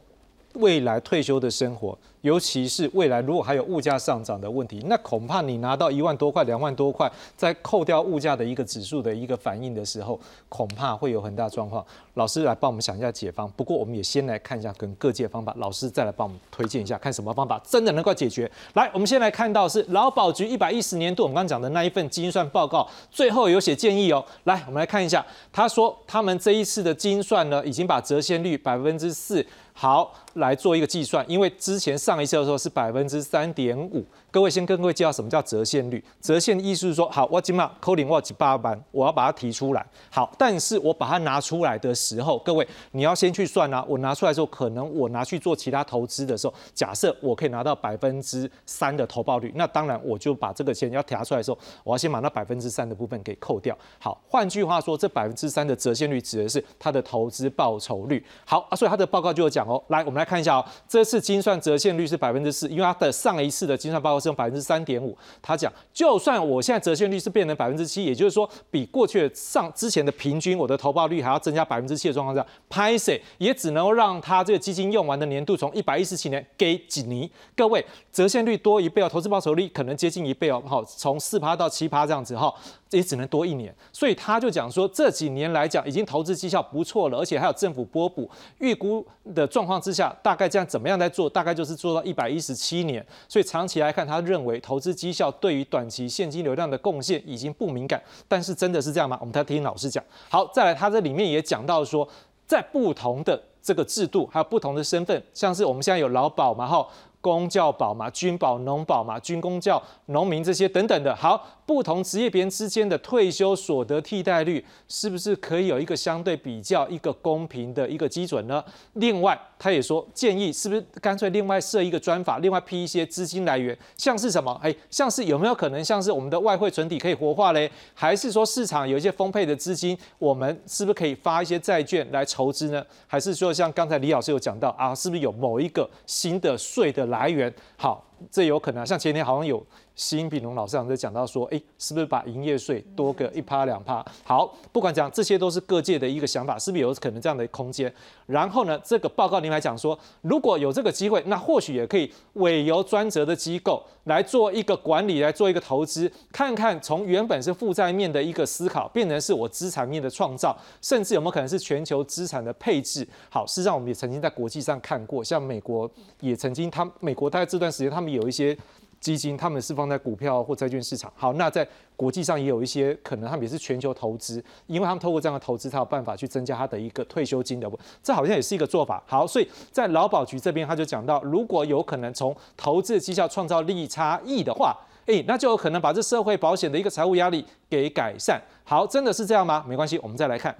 [0.53, 1.97] 未来退休的生活。
[2.21, 11.85] 尤其是未来如果还有物价上涨的问题，那恐怕你拿到一万多块、两万多块，再扣掉物价的一个指数的一个反应的时候，恐怕会有很大状况。
[12.13, 13.51] 老师来帮我们想一下解方。
[13.57, 18.49] 不过我们也先来看一下跟各界方法，老师再来帮我们推荐一下，看什么方法真的能够解决。
[18.75, 24.23] 来，我们先来看到是劳保局一百一十年度我们刚刚讲的那一份精算报告，最后有写建议哦。
[24.45, 29.45] 来，我们来看一下，他说他们这一次的精算呢，已经把折现率百分之四。
[29.73, 34.05] 好，来做一个计算，因为之前上一次的时候是百分之三点五。
[34.33, 36.03] 各位先跟各位介绍什么叫折现率。
[36.19, 39.85] 折现意思是说，好，我今码扣零我几八班，我要把它提出来。
[40.09, 43.85] 好，但是我把它拿出来的时候，各位你要先去算啊。
[43.87, 53.77] 我拿出来之后，可能我拿去做其他投资的时候，假设我可以拿到百分之三的投报率，那当然我就把这个钱要提出来的时候，我要先把那百分之三的部分给扣掉。
[53.99, 58.25] 好，换句话说，这百分之三的折现率指的是它的投资报酬率。
[58.47, 59.67] 好啊，所以它的报告就有讲。
[59.67, 60.65] 哦，来，我们来看一下哦。
[60.87, 65.17] 这次精算折现率是百分之四，因为它的上一次的精算报告是用百分之三点五。
[65.41, 77.29] 他讲，就算我现在折现率是变成百分之七，也就是说，比过去上之前的平均，我的投报率还要增加百分之七的状况下 p a s 也只能够让他这个基金用完的年度从一百一十七年给几年。
[77.55, 82.53] 各位，折现率多一倍哦，投资报酬率可能接近一倍哦，好，从四趴到七趴这样子哈。
[82.91, 93.03] 也只能多一年，所以他就讲说，这几年来讲，已经投资绩效不错了，而且还有政府拨补，预估的状况之下，大概这样怎么样在做，大概就是做到一百一十七年。
[93.27, 98.02] 所以长期来看，他他认为投资绩效对于短期现金流量的贡献已经不敏感。
[98.28, 99.17] 但是真的是这样吗？
[99.19, 100.04] 我们再听老师讲。
[100.30, 102.08] 好，再来，他这里面也讲到说，
[102.45, 106.88] 在不同的这个制度，还有不同的身份，像是我们现在有劳保嘛，哈。
[107.23, 118.62] 公教保嘛，军保、农保嘛，军公教、农民这些等等的，好，不同职业别人之间的退休所得替代率，是不是可以有一个相对比较、一个公平的一个基准呢？
[118.95, 124.59] 另外，他也说建议，是不是干脆另外设一个专法，另外批一些资金来源，像是什么？
[124.62, 127.71] 哎，像是有没有可能像是我们的外汇存底可以活化嘞？
[127.93, 132.86] 还是说市场有一些丰沛的资金，我们是不是可以发一些债券来筹资呢？
[133.07, 137.07] 还是说像刚才李老师有讲到啊，是不是有某一个新的税的？
[137.13, 137.54] 来源。
[137.78, 144.03] 好，这有可能啊像前天好像有新比农老师在讲到说，哎，是不是把营业税多个一趴两趴？
[144.23, 147.93] 好，不管讲这些都是各界的一个想法，是不是有可能这样的空间？
[148.25, 163.07] 然后呢，这个报告您来讲说，如果有这个机会，那或许也可以委由专责的机构来做一个管理，来做一个投资，看看从原本是负债面的一个思考，变成是我资产面的创造，甚至有没有可能是全球资产的配置？
[163.29, 168.57] 好，事实上我们也曾经在国际上看过，像美国也曾经，他美国大概这段时间他们有一些。
[169.03, 171.11] 基金他们是放在股票或债券市场。
[171.14, 177.70] 好，那在国际上也有一些可能，他们也是全球投资，因为他们透过这样的投资，才有办法去增加他的一个退休金的。
[178.01, 179.03] 这好像也是一个做法。
[179.05, 184.74] 好，所以在劳保局这边，他就讲到，如果有可能从投资绩效创造利益差异的话，
[185.07, 188.41] 诶，那就有可能把这社会保险的一个财务压力给改善。
[188.64, 189.66] 好，真的是这样吗？
[189.68, 190.55] 没关系，我们再来看，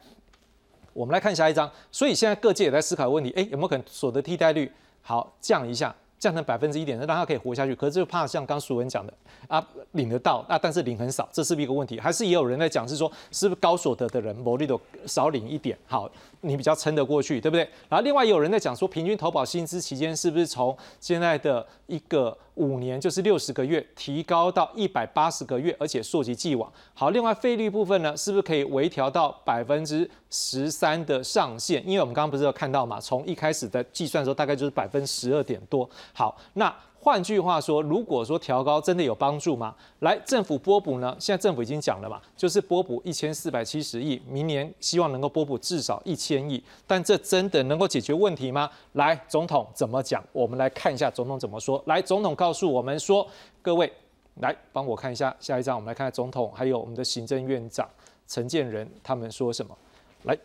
[0.92, 1.72] 我们来看下一章。
[1.90, 4.70] 所以现在各界也在思考问题，诶，有没有可能所得替代率
[5.02, 5.96] 好降一下？
[6.24, 7.76] 降成百分之一点，让他可以活下去。
[7.76, 9.14] 可是就怕像刚淑文讲的
[9.50, 9.62] 啊，
[9.92, 12.00] 领得到啊，但是领很少，这是不是一个问题？
[12.00, 16.10] 还是也有人在讲是说，是不是高所得的人某利都少领一点，好，
[16.44, 17.68] 你比较撑得过去，对不对？
[17.90, 26.72] 然后另外有人在讲说，平均投保薪资期间是不是从现在的一个五年就是六十个月提高到一百八十个月，而且溯及既往。
[26.94, 31.82] 好，另外费率部分呢，是不是可以微调到百分之十三的上限？
[31.88, 35.90] 因为我们刚刚不是有看到嘛，从一开始的计算的时候大概就是百分之十二点多。
[36.14, 36.74] 好，那
[37.04, 39.76] 换句话说，如果说调高真的有帮助吗？
[40.00, 41.14] 来，政府拨补呢？
[41.20, 46.64] 现在政府已经讲了嘛，就是拨补一千四百七十亿，明年希望能够拨补至少一千亿。
[46.88, 48.70] 但这真的能够解决问题吗？
[48.94, 50.24] 来，总统怎么讲？
[50.32, 51.84] 我们来看一下总统怎么说。
[51.88, 53.28] 来，总统告诉我们说，
[53.62, 53.92] 各位。
[54.38, 57.88] 来帮我看一下下一张，我们来看总统还有我们的行政院长
[58.28, 59.78] 陈建仁他们说什么。
[60.24, 60.36] 来，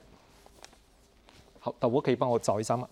[1.59, 2.87] 好，导播可以帮我找一张吗？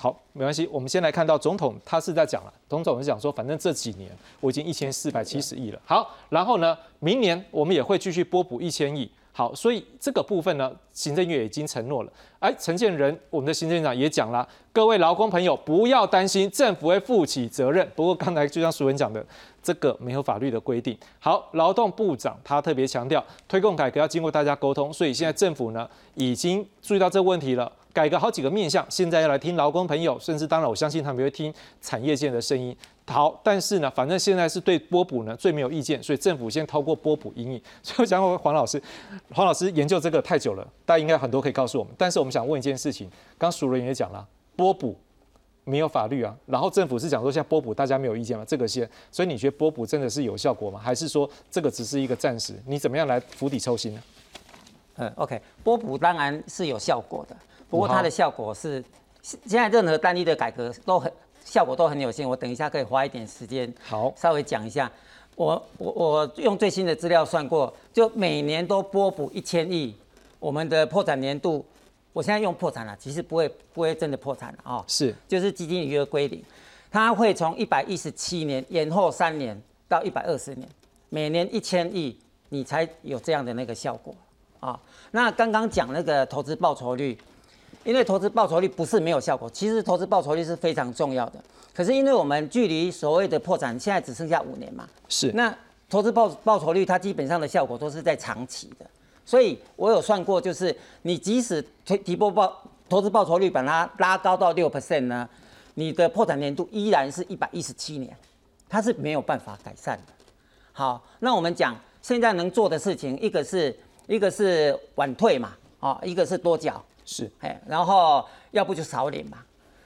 [0.00, 5.80] 好，没关系，我们先来看到总统他是在讲了，总统是讲说，反正这几年我已经一千四百七十亿了。
[5.84, 9.10] 好，然后呢，明年我们也会继续拨补一千亿。
[9.32, 12.12] 好，所以这个部分呢，行政院已经承诺了。
[12.38, 17.88] 哎，陈建仁，我们的行政院长也讲了，各位劳工朋友不要担心，政府会负起责任。
[17.96, 19.24] 不过刚才就像淑文讲的，
[19.60, 20.96] 这个没有法律的规定。
[21.18, 27.70] 好，劳动部长他特别强调，推动改革要经过大家沟通，所以现在政府呢已经注意到这个问题了。
[27.98, 32.76] 改革好几个面向，现在要来听劳工朋友，甚至当然我相信他们会听产业界的声音。
[33.08, 37.60] 好，但是呢，反正现在是对波补呢最没有意见，所以政府先透过波补阴影。
[37.82, 38.80] 所以我想问黄老师，
[39.34, 41.92] 黄老师研究这个太久了，大家应该很多可以告诉我们。
[41.98, 44.24] 但是我们想问一件事情，刚熟人也讲了，
[44.54, 44.96] 波补
[45.64, 48.44] 没有法律啊，然后政府是讲说现在波补大家没有意见吗？
[48.46, 50.78] 这个先，所以你觉得波补真的是有效果吗？
[50.78, 52.54] 还是说这个只是一个暂时？
[52.64, 54.02] 你怎么样来釜底抽薪呢？
[55.00, 57.36] 嗯，OK，波补当然是有效果的。
[57.70, 58.82] 不过它的效果是，
[59.20, 61.12] 现在任何单一的改革都很
[61.44, 62.26] 效果都很有限。
[62.26, 64.90] 我等一下可以花一点时间，好，稍微讲一下。
[65.36, 69.94] 我我我用最新的资料算过，就每年都拨补一千亿，
[70.38, 71.64] 我们的破产年度，
[72.12, 74.84] 我现在用破产了，其实不会不会真的破产了啊。
[74.88, 76.42] 是，就是基金余额归零，
[76.90, 80.68] 它会从一百一十七年延后三年到一百二十年，
[81.10, 84.14] 每年一千亿，你才有这样的那个效果
[84.58, 84.80] 啊。
[85.10, 87.18] 那刚刚讲那个投资报酬率。
[87.84, 91.42] 因为投资报酬率不是没有效果，其实投资报酬率是非常重要的。
[91.74, 95.56] 可是因为我们距离所谓的破产现在只剩下五年嘛，是那
[95.88, 98.86] 投资报报酬率它基本上的效果都是在长期的，
[99.24, 105.28] 所以我有算过，就是你即使提提拨报投资报酬率把它拉高到六 percent 呢，
[105.74, 108.14] 你的破产年度依然是一百一十七年，
[108.68, 110.12] 它是没有办法改善的。
[110.72, 113.74] 好，那我们讲现在能做的事情，一个是
[114.08, 116.84] 一个是晚退嘛，啊，一个是多缴。
[117.10, 119.38] 是，哎，然后要不就少领嘛，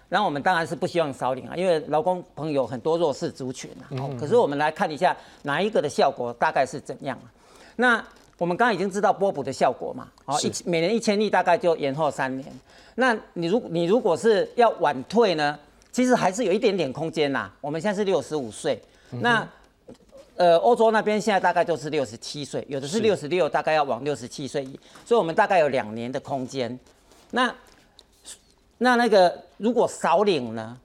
[0.09, 3.87] 然后我们当然是不希望少领啊，因为劳工朋友很多弱势族群啊。
[3.91, 4.19] 嗯。
[4.19, 7.31] 可是我们来看一下哪一个的效果大概是怎样啊？
[7.77, 8.05] 那
[8.39, 12.53] 我们刚刚已经知道波补的效果嘛，哦，一每年一千亿大概就延后三年。
[12.97, 15.57] 那你如你如果是要晚退呢，
[15.93, 17.49] 其实还是有一点点空间呐。
[17.61, 19.49] 我们现在是六十五岁，那
[20.37, 24.65] 呃欧洲那边现在大概就是六十七岁，有的是六十六，大概要往六十七岁，
[25.07, 26.77] 所以我们大概有两年的空间。
[27.33, 27.53] 那
[28.79, 30.79] 那那个如果少领呢？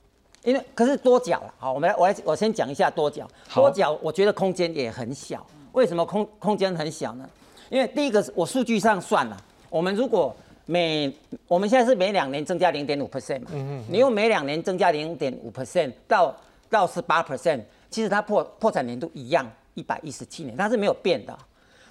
[0.43, 3.27] 因为可是多缴了，好，我们来我来我先讲一下多缴。
[3.53, 5.45] 多缴我觉得空间也很小。
[5.73, 7.29] 为什么空空间很小呢？
[7.69, 9.37] 因为第一个是我数据上算了，
[9.69, 10.33] 我们如果
[10.65, 11.13] 每
[11.49, 16.33] 我们现在是每两年增加零点五 percent 嘛，嗯嗯，你用每两年增加零点五 percent 到
[16.69, 21.37] 到十八 percent，其实它破破产年度一样一百一十七年，它是没有变的。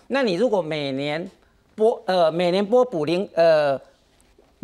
[0.06, 1.30] 那你如果每年
[1.74, 3.78] 拨呃每年拨补零呃。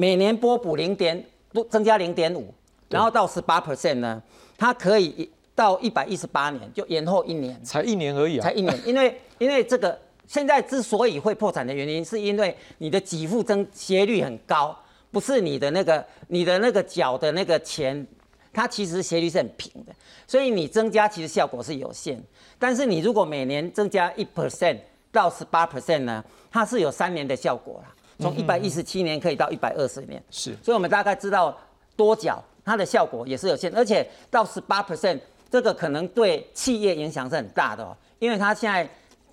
[0.03, 2.53] 每年拨补零点多增加零点五，
[2.89, 4.21] 然后到十八 percent 呢，
[4.59, 9.97] 它可以到一百一十八年，就延后一年，才一年而已啊，才一年，因为 因为这个
[10.27, 14.77] 现在之所以会破产的原因，是因为你的给付增斜率很高，
[15.13, 18.05] 不是你的那个你的那个缴的那个钱，
[18.53, 19.95] 它其实斜率是很平的，
[20.27, 22.21] 所以你增加其实效果是有限，
[22.59, 24.79] 但是你如果每年增加一 percent
[25.13, 27.95] 到十八 percent 呢，它是有三年的效果了。
[28.19, 31.57] 从一百一十七年可以到一百二十年，是，所以我们大概知道
[31.97, 35.19] 多缴它的效果也是有限，而且到十八 percent
[35.51, 38.89] 这个可能对企业影响是很大的哦，因为它现在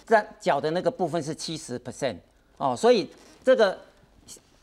[0.05, 2.15] 在缴的那个部分是七十 percent
[2.57, 3.09] 哦，所以
[3.43, 3.77] 这个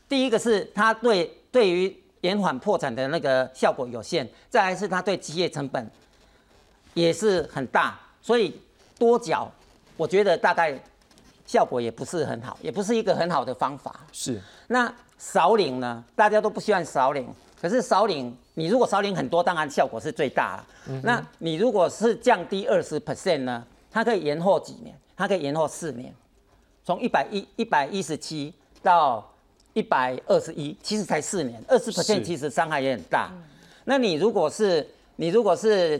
[0.09, 5.89] 第一个是它对对于延缓破产的那个效果有限，再来是它对企业成本
[6.93, 8.59] 也是很大，所以
[8.97, 9.49] 多缴
[9.95, 10.77] 我觉得大概。
[11.47, 14.01] 效果也不是很好，也不是一个很好的方法。
[14.11, 16.03] 是，那少领呢？
[16.15, 17.27] 大家都不希望少领，
[17.59, 20.67] 可是少领，你如果少领很多，当然效果是最大了。
[21.01, 23.65] 那你如果是降低二十 percent 呢？
[23.89, 24.93] 它可以延后几年？
[25.15, 26.13] 它可以延后四年，
[26.83, 29.27] 从一百一一百一十七到
[29.73, 33.31] 一百二十一，其实才四年，二十 percent 其实伤害也很大。
[33.85, 35.99] 那你如果是你如果是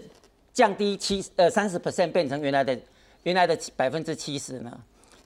[0.53, 2.77] 降低七呃三十 percent 变成原来的
[3.23, 4.77] 原来的百分之七十呢？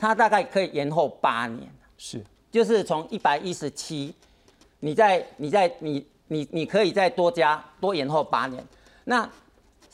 [0.01, 1.69] 它大概可以延后八年。
[1.95, 4.11] 是，就是从一百一十七，
[4.79, 8.65] 你在你在你你你可以再多加多延后八年，
[9.03, 9.29] 那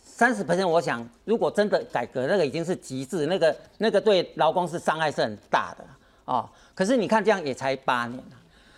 [0.05, 5.83] 三十 percent，我想如果真的改革，那个已经是极致，那个那个对劳工是伤害是很大的
[6.23, 6.49] 哦。
[6.73, 8.23] 可是你看这样也才八年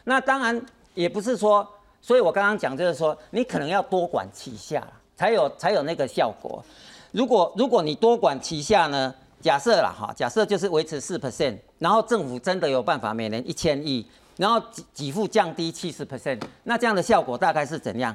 [0.05, 0.59] 那当然
[0.95, 1.67] 也不是说，
[2.01, 4.83] 所以我刚刚讲就是说，你可能要多管齐下，
[5.15, 6.65] 才有才有那个效果。
[7.11, 9.13] 如果如果你多管齐下呢？
[9.41, 18.13] 假设了哈，假设就是维持四 percent，然后政府真的有办法每年一千亿，然后给给付降低七十 percent，那这样的效果大概是怎样？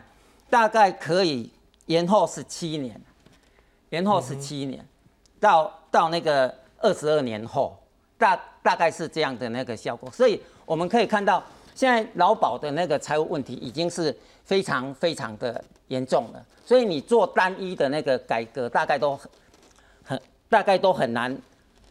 [0.51, 1.51] 大概可以
[1.87, 3.01] 延后十七年，
[3.89, 4.87] 延后十七年，
[5.41, 7.75] 到到那个二十二年后，
[8.18, 10.11] 大大概是这样的那个效果。
[10.11, 11.43] 所以我们可以看到，
[11.75, 14.14] 现在劳保的那个财务问题已经是
[14.45, 16.47] 非常非常的严重了。
[16.66, 19.18] 所以你做单一的那个改革，大概都。
[20.49, 21.36] 大概都很难，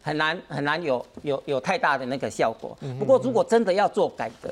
[0.02, 2.78] 很难，很难有有有太大的那个效果。
[3.00, 4.50] 不过，如果真的要做改革，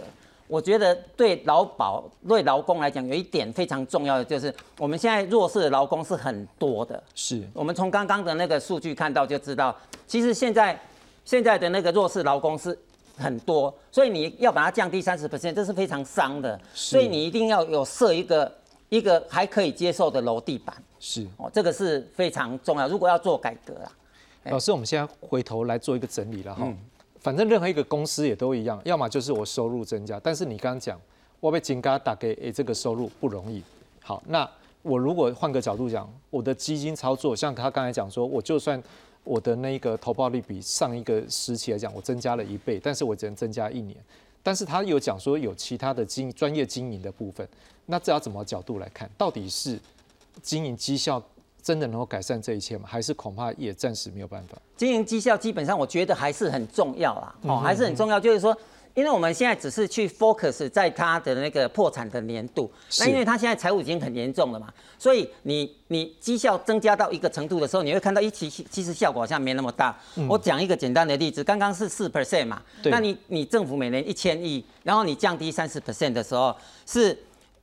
[0.47, 7.01] 我觉得对劳保、对劳工来讲，有一点非常重要的就是，我们现在弱势的劳工是很多的。
[7.15, 9.73] 是我们从刚刚的那个数据看到就知道，
[10.05, 10.77] 其实现在
[11.23, 12.77] 现在的那个弱势劳工是
[13.17, 16.59] 很多，所以你要把它降低三十 percent，这是非常伤的。
[16.73, 18.51] 所以你一定要有设一个
[18.91, 20.75] 一个还可以接受的楼地板。
[20.99, 22.89] 是哦，这个是非常重要。
[22.89, 23.91] 如果要做改革啊。
[24.45, 26.71] 老师，我们现在回头来做一个整理了哈。
[27.19, 30.99] 反正任何一个公司也都一样，要么就是我收入增加，但是你刚刚讲
[31.39, 33.63] 我被金嘎打给诶，这个收入不容易。
[34.01, 34.47] 好，那
[34.81, 38.81] 我如果换个角度讲，我的基金操作，像他刚才讲说，我就算
[39.23, 43.95] 我的那个投报率比上一个时期来讲，我增加了一倍，但是我只能增加一年。
[44.43, 47.47] 但是他有讲说有其他的经专业经营的部分，
[47.85, 49.09] 那这要怎么角度来看？
[49.17, 49.79] 到底是
[50.41, 51.21] 经营绩效？
[51.63, 52.87] 真的能够改善这一切吗？
[52.87, 54.57] 还是恐怕也暂时没有办法？
[54.75, 58.19] 经营绩效基本上，我觉得还是很重要啦，哦，还是很重要。
[58.19, 58.57] 就是说，
[58.93, 64.67] 因为我们现在只是去 focus 在它的那个破产的年度，那因为它现在财务已经很严重了嘛，
[64.99, 69.97] 所以你你绩效增加到一个程度的时候，你会看到一其其实效果好像没那么大。
[70.27, 72.61] 我讲一个简单的例子，刚刚是四 percent 嘛，
[72.91, 77.17] 那你你政府每年一千亿，然后你降低三十 percent 的时候，是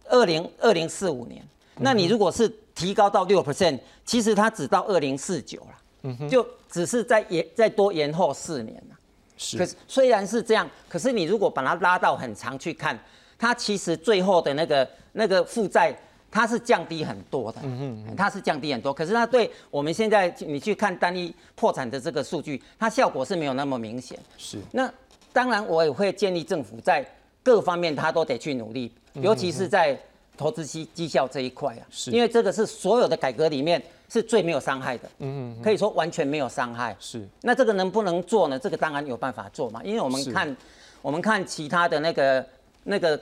[0.04, 8.97] 二零二零四五年，那你如果是提高到六 percent，其实它只到二零四九了，就只是在延再多延后四年了。
[9.38, 12.98] 是，可是虽然是这样，可是你如果把它拉到很长去看，
[13.38, 15.96] 它其实最后的那个那个负债
[16.30, 18.92] 它是降低很多的，嗯嗯，它是降低很多。
[18.92, 24.18] 可是它对我们现在你去看单一破产的这个数据，它效果是没有那么明显。
[24.36, 24.92] 是，那
[25.32, 27.02] 当然我也会建议政府在
[27.42, 29.98] 各方面它都得去努力，尤其是在。
[30.36, 36.96] 投资绩绩效这一块啊，是因为这个是所有的改革里面是最没有伤害的，嗯嗯，可以说完全没有伤害。
[36.98, 38.58] 是，那这个能不能做呢？
[38.58, 40.56] 这个当然有办法做嘛，因为我们看，
[41.02, 42.46] 我们看其他的那个
[42.84, 43.20] 那个。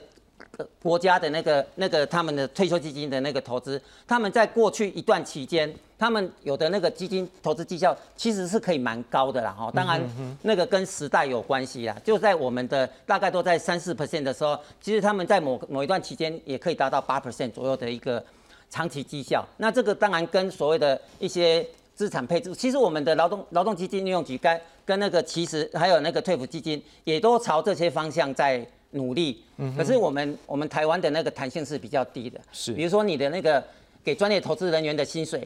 [0.81, 9.71] 国家的那个、那个他们的退休基金的那个投资，他们在过去一段期间，他们有的那个基金投资绩效其实是可以蛮高的啦，哈。
[9.71, 10.01] 当然，
[10.41, 11.95] 那个跟时代有关系啦。
[12.03, 18.23] 就在我们的大概都在三四 percent 的时候，其实他们在某某一段期间也可以达到八 percent 左右的一个
[18.69, 19.45] 长期绩效。
[19.57, 21.65] 那这个当然跟所谓的一些
[21.95, 28.67] 资产配置，其实我们的劳动劳动基金运用局该跟那个其实还有那个退抚基金也都朝这些方向在。
[28.91, 29.43] 努力，
[29.77, 33.61] 可是我们我们台湾的那个弹性是比较低的，是，比如说你的那个
[34.01, 35.45] 给专业投资人员的薪水，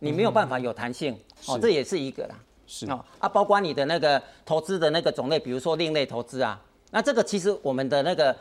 [0.00, 1.16] 你没有办法有弹性，
[1.46, 2.34] 哦，这也是一个啦，
[2.66, 2.90] 是。
[2.90, 6.60] 哦啊，包括你的那个投资的那个种类，比如说另类投资啊，
[6.90, 8.36] 那这个其实我们的那个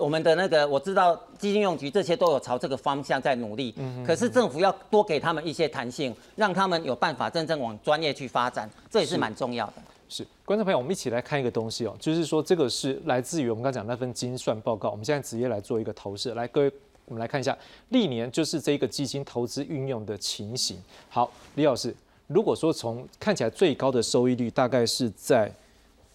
[0.00, 9.74] 我们的那个我知道基金用局这些都有朝这个方向在努力，嗯，可是政府要多给他们一些弹性，让他们有办法真正往专业去发展，这也是蛮重要的。
[10.08, 16.34] 是，观众朋友，我们一起来看一个东西哦，就是说这个是来自于我们刚讲那份精算报告，我们现在直接来做一个投射。
[16.34, 16.72] 来，各位，
[17.04, 17.56] 我们来看一下
[17.90, 20.76] 历年就是这个基金投资运用的情形。
[21.08, 21.94] 好，李老师，
[22.26, 25.48] 如果说从看起来最高的收益率大概是在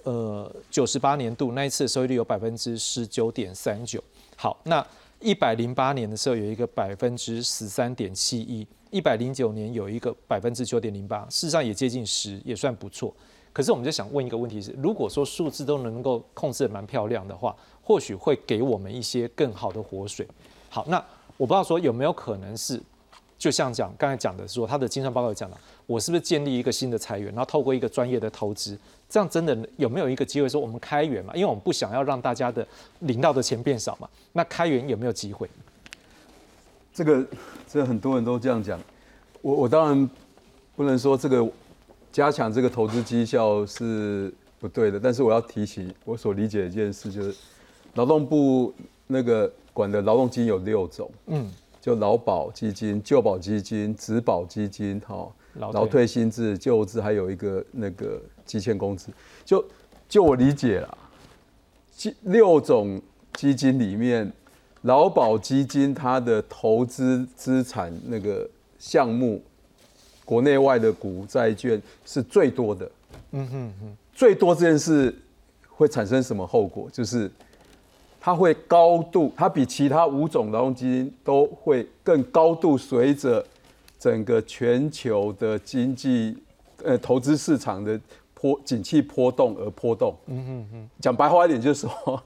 [0.06, 4.02] 呃九十八年度那一次收益率有百分之十九点三九。
[4.36, 4.86] 好，那
[5.20, 13.14] 一百零八年的时候有一个百分之十三点七一，一百零九年有一个百分之九点零八，事实上也接近十，也算不错。
[13.52, 20.28] 可是我们就想问一个问题是：如果说数字都能够控制的蛮漂亮的话，或许会给我们一些更好的活水。
[20.70, 20.98] 好，那
[21.38, 22.82] 我不知道说有没有可能是，
[23.46, 28.76] 就像讲刚才讲的说，他的精算报告有讲了，我是不是建立一个新的裁员，然后透过一个专业的投资，
[29.08, 31.32] 这样真的有没有一个机会说我们开源嘛？
[31.36, 32.68] 因为我们不想要让大家的
[33.02, 35.48] 领到的钱变少嘛，那开源有没有机会？
[36.92, 37.24] 这个
[37.72, 38.82] 这很多人都这样讲，
[39.44, 40.10] 我我当然
[40.76, 41.48] 不能说这个
[42.12, 47.36] 加强这个投资绩效是不对的，但是我要提醒我所理解的一件事，就是
[47.94, 48.74] 劳动部
[49.06, 51.48] 那个管的劳动基金有六种，嗯，
[51.86, 59.10] 就劳保基金、旧保基金、职保基金，哈，劳退薪资、旧资，还有一个那个基欠工资，
[59.46, 59.64] 就
[60.10, 60.98] 就我理解啦，
[61.92, 63.00] 基六种
[63.34, 64.34] 基金里面。
[64.82, 69.40] 劳保基金它的投资资产那个项目，
[70.24, 72.92] 国内外的股债券是最多的。
[73.32, 75.16] 嗯哼哼，最多这件事
[75.70, 76.90] 会产生什么后果？
[76.92, 77.32] 就是
[78.26, 83.46] 它会高度，它比其他五种劳动基金都会更高度随着
[84.00, 86.36] 整个全球的经济
[86.84, 88.02] 呃投资市场的
[88.34, 90.18] 波景气波动而波动。
[90.26, 92.24] 嗯嗯嗯，讲白话一点就是说，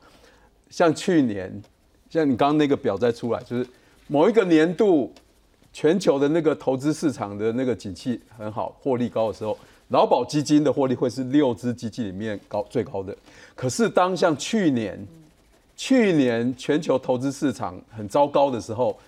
[0.70, 1.62] 像去年。
[2.10, 3.68] 像你刚刚那个表再出来，就是
[4.08, 5.14] 某一个年度
[5.74, 9.56] 全球的那个投资市场的那个景气很好，获利高的时候，
[9.90, 13.16] 劳保基金的获利会是六只基金里面高最高的。
[13.54, 15.06] 可是当像去年，
[15.80, 19.00] 去年全球投资市场很糟糕的时候，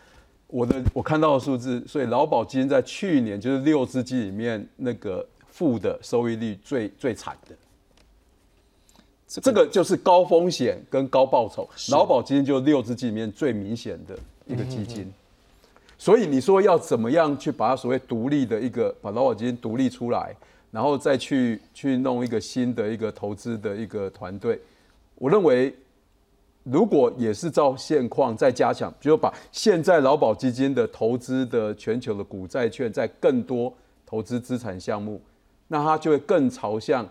[0.47, 7.53] 我的我看到的数字，所以劳保基金在去年就是六只基金里面那个负的收益率最最惨的。
[9.28, 15.11] 这个就是高风险跟高报酬，劳保基金就六只基金里面最明显的一个基金，
[15.97, 20.34] 所以你说要怎么样去把它所谓独立的一个把劳保基金独立出来，
[20.72, 24.57] 然后再去去弄一个新的一个投资的一个团队，
[25.15, 25.74] 我认为
[26.64, 33.74] 如果也是照现况再加强，就把现在劳保基金的投资的全球的股债券在更多
[34.05, 35.22] 投资资产项目，
[35.68, 37.07] 那它就会更朝向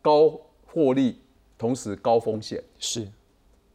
[0.00, 0.32] 高
[0.66, 1.18] 获利。
[1.58, 3.06] 同时高风险是，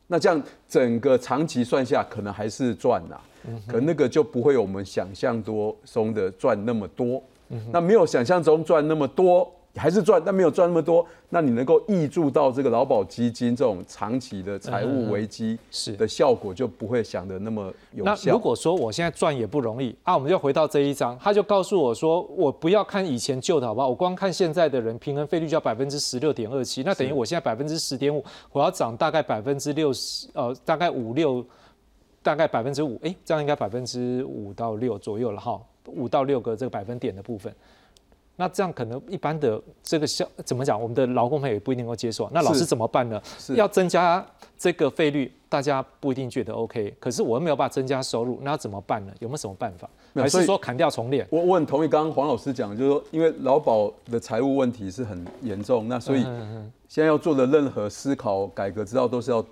[0.08, 3.18] 那这样整个长期算下可能还是赚呐，
[3.66, 7.24] 可那个就不会有我们想象多中的赚那么多，
[7.72, 9.50] 那没有想象中赚那么多。
[9.78, 11.06] 还是赚，但没有赚那么多。
[11.30, 18.16] 那你能够挹注到这个劳保基金这种长期的财务危机是的效果，就不会想的那么有效。
[18.16, 23.90] 那如果说我现在赚也不容易啊，我们就回到这一章，他就告诉我说，我不要看以前旧的好不好？
[23.90, 28.24] 我光看现在的人平衡费率就要百分之十六点二七，那等于我现在百分之十点五，
[28.54, 31.46] 我要涨大概百分之六十，呃，大概五六，
[32.24, 37.54] 大概百分之五，哎，这样应该百分之五到六左右了哈，五到六个这个百分点的部分。
[38.40, 40.80] 那这样可能一般的这个效怎么讲？
[40.80, 42.30] 我们的劳工朋友也不一定能够接受。
[42.32, 43.20] 那老师怎么办呢？
[43.56, 44.24] 要增加
[44.56, 46.96] 这个费率，大家不一定觉得 OK。
[47.00, 49.12] 可是我又没有办法增加收入，那要怎么办呢？
[49.20, 49.90] 有没有什么办法？
[50.14, 51.28] 还是说砍掉重练？
[51.32, 56.22] 我我很同意刚刚黄老师讲，就是说，因为劳保的财务问题是很严重，那所以
[56.88, 59.44] 现在要做的任何思考改革之道，都是要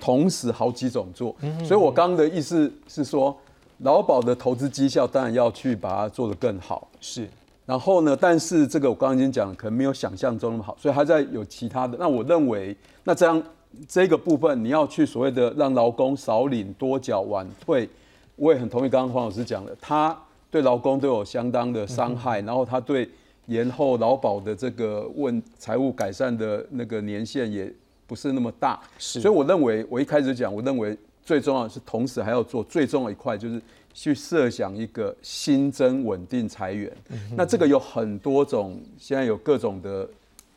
[0.00, 1.34] 同时好几种做。
[1.64, 3.36] 所以我刚刚的意思是说，
[3.78, 6.86] 劳保的投资绩效当然要去把它做得更好。
[7.00, 7.28] 是。
[7.66, 8.16] 然后呢？
[8.20, 11.96] 但是这个我刚刚已经讲，可能没有想象中那么好，所以还在有其他的。
[12.00, 13.40] 那我认为，那这样
[13.86, 17.88] 这个部分你要去所谓的让劳工少领多缴晚退，
[18.34, 20.18] 我也很同意刚刚黄老师讲的，他
[20.50, 23.08] 对劳工都有相当的伤害，然后他对
[23.46, 27.72] 延后劳保的这个问财务改善的那个年限也
[28.08, 28.80] 不是那么大。
[28.98, 33.62] 是，所以我认为我一开始讲，我认为最重要的是同时还要做最重要一块就是。
[33.92, 36.90] 去设想一个新增稳定裁员，
[37.36, 40.08] 那这个有很多种，现在有各种的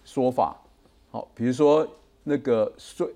[0.05, 0.55] 说法。
[1.09, 1.85] 好，比如说
[2.23, 3.07] 那个税，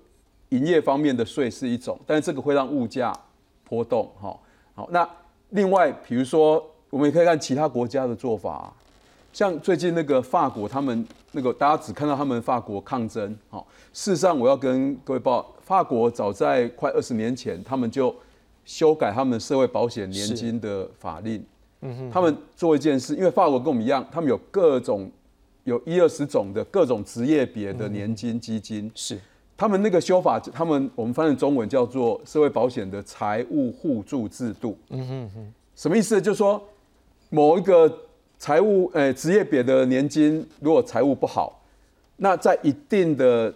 [0.50, 3.12] 营业方面的税是一种，但是这个会让物价
[3.64, 4.10] 波动。
[4.20, 4.36] 哈，
[4.74, 5.08] 好，那
[5.50, 8.72] 另外比如说，我们也可以看其他国家的做法，
[9.32, 13.34] 像最近那个法国，他们那个大家只看到他们法国抗争。
[13.48, 18.14] 好，事实上我要跟各位报，法国早在快二十年前，他们就。
[18.68, 21.42] 修改他们社会保险年金的法令，
[21.80, 25.10] 嗯哼，他们做一件事，因为法国跟我们一样，他们有各种
[25.64, 29.18] 有一二十种的各种职业别的年金基金，是。
[29.56, 36.20] 他们那个修法，他们我们翻译中文叫做社会保险的财务互助制度，嗯哼哼，什么意思？
[36.20, 36.62] 就是说
[37.30, 37.90] 某一个
[38.38, 41.64] 财务呃职业别的年金，如果财务不好，
[42.18, 43.50] 那在一定的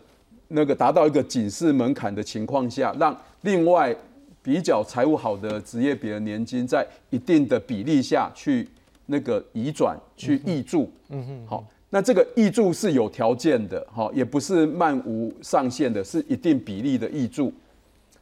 [0.48, 3.94] 那个达到一个警示门槛的情况下，让另外。
[4.42, 8.68] 比较财务好的职业别的年金，在一定的比例下去
[9.06, 17.52] 那个移转去挹注，嗯哼，好，那这个挹注是有条件的，哈，也不是漫无上限的，是一定比例的挹注。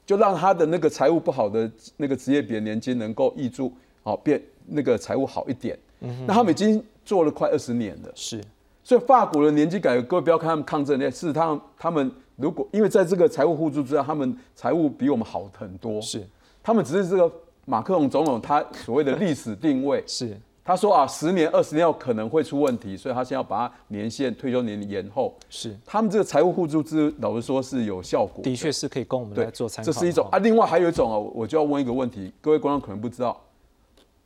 [0.07, 5.79] 就让他的那个财务不好的那个职业别年金能够挹注，好变那个财务好一点。
[6.27, 8.43] 那他们已经做了快二十年了，是
[8.83, 12.11] 所以法国的年金改革，各位不要看他们抗争那，事实上他们
[12.41, 16.01] 如果因为在这个财务互助之下，他们财务比我们好很多。
[16.01, 16.27] 是
[16.63, 17.33] 他们只是这个
[17.67, 25.35] 马克龙总统他所谓的历史定位，是他说啊，十年、二十年后可能会出问题，所以他先要把他年限退休年龄延后。
[25.49, 28.45] 是，他们这个财务互助制，老实说是有效果。
[28.45, 29.91] 的确是可以供我们来对做参考。
[29.91, 30.39] 这是一种啊。
[30.39, 33.41] 另外还有一种哦，我就要问一个问题，各位观众可能不知道，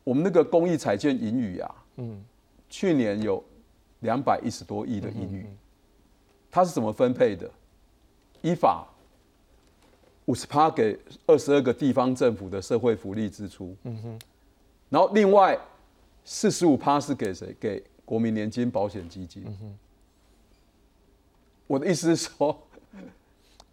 [0.02, 2.22] 我们那个公益彩券盈余啊，嗯，
[2.68, 3.42] 去年有
[4.00, 5.46] 两百一十多亿的盈余，
[6.50, 7.48] 它是怎么分配的？
[8.44, 8.86] 依法
[10.26, 14.18] 五十趴给二十二个地方政府的社会福利支出，嗯哼，
[14.90, 15.58] 然后另外
[16.24, 17.56] 四十五趴是给谁？
[17.58, 19.42] 给国民年金保险基金。
[19.46, 19.78] 嗯哼
[21.66, 22.62] 我的意思是说，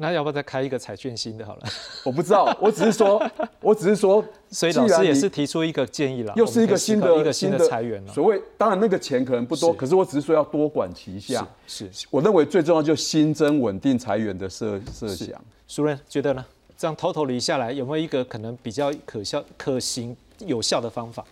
[0.02, 1.62] 那要不要再开一个彩券新的好了？
[2.04, 3.24] 我不知道，我只是说，
[3.62, 8.12] 我只是说，所以老师也是提出一个建议了，又是一个新的一个新的裁员了。
[8.12, 11.48] 所谓当然那个钱可能不多，是可是我只是说要多管齐下。
[11.68, 15.40] 是是我认为最重要就是新增稳定裁员的设设想。
[15.68, 16.44] 主任觉得呢？
[16.78, 21.24] 这样偷偷理下来，有没有一个可能比较可效、可行、有效的方法？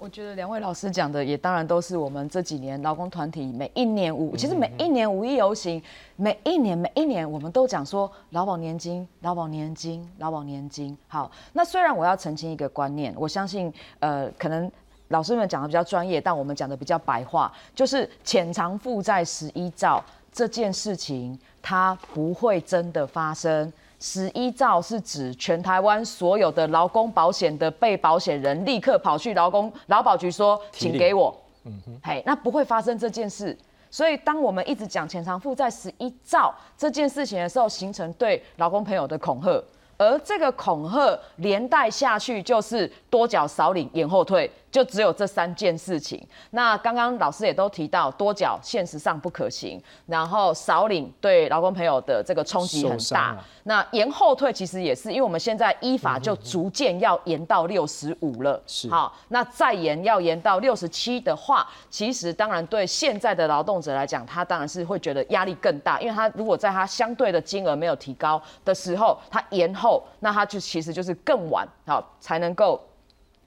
[0.00, 5.80] 我觉得两位老师讲的也当然都是我们这几年劳工团体每一年五，其实每一年五一游行，
[6.16, 10.96] 每一年每一年我们都讲说劳保年金、劳保年金、劳保年金。
[11.06, 14.70] 好，那虽然我要澄清一个观念，我相信呃可能。
[15.08, 23.72] 老师们讲的比较专业，但我们讲的比较白话，就是潜藏负债十一兆这件事情，它不会真的发生。
[24.00, 31.32] 十一兆是指全台湾所有的劳工保险的被保险人立刻跑去劳工劳保局说，请给我。
[31.64, 33.56] 嗯哼，嘿，那不会发生这件事。
[33.90, 39.62] 所以，当我们一直讲潜藏负债十一兆这件事情的时候，形成对劳工朋友的恐吓，
[39.98, 46.24] 而这个恐吓连带下去就是多缴少领延后退，就只有这三件事情。
[46.50, 53.20] 那刚刚老师也都提到，多缴现实上不可行，然后少领对劳工朋友的这个冲击很大。
[53.20, 58.60] 啊那延后退其实也是，因为我们现在依法就逐渐要延到六十五了。
[58.66, 72.80] 是好，那再延要延到六十七的话，其实当然对现在的劳动者来讲，他当然是会觉得压力更大，因为他如果在他相对的金额没有提高的时候，他延后，那他就其实就是更晚好才能够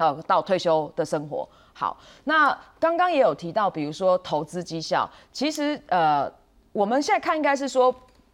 [0.04, 1.48] 到到退休的生活。
[1.74, 6.32] 好，那刚刚也有提到，比如说投资绩效，其实呃
[6.72, 7.94] 我们现在看应该是说。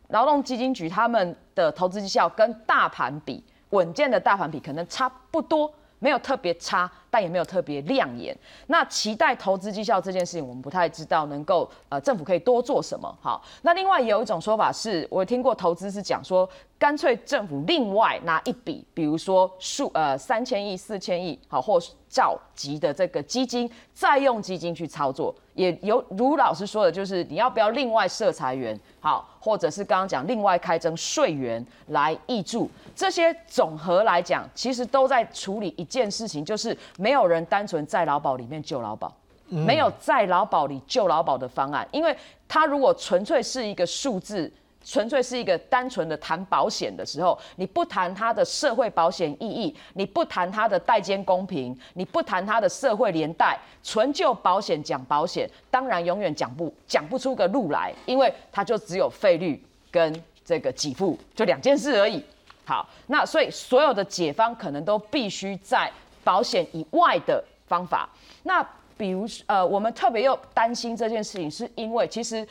[0.09, 8.35] 劳动基金局他们的投资绩效跟大盘比，稳健的大盘比可能差不多，没有特别差，但也没有特别亮眼。
[8.67, 13.13] 那期待投资绩效这件事情，我们不太知道能够呃政府可以多做什么。
[13.21, 21.79] 好，那另外有一种说法是，我听过投资是讲说，干脆政府另外拿一笔，比如说数呃三千亿、四千亿，好或
[22.09, 25.35] 兆级的这个基金，再用基金去操作。
[25.59, 39.13] 也有如老师说的，就是你要不要另外设裁员，好，或者是刚刚讲另外开征税源来挹注，这些总和来讲，其实都在处理一件事情，就是没有人单纯在劳保里面救劳保。
[39.49, 42.15] 没有在劳保里救劳保的方案，因为
[42.47, 44.49] 它如果纯粹是一个数字，
[44.83, 59.61] 纯粹是一个单纯的谈保险的时候，你不谈它的社会保险意义，你不谈它的代间公平，你不谈它的社会连带，纯就保险讲保险，当然永远讲不讲不出个路来，因为它就只有费率
[59.91, 62.23] 跟这个给付，就两件事而已。
[62.65, 65.91] 好，那所以所有的解方可能都必须在
[66.23, 68.09] 保险以外的方法。
[68.43, 68.65] 那
[68.97, 72.47] 比如呃，我们特别又担心这件事情，是因为其实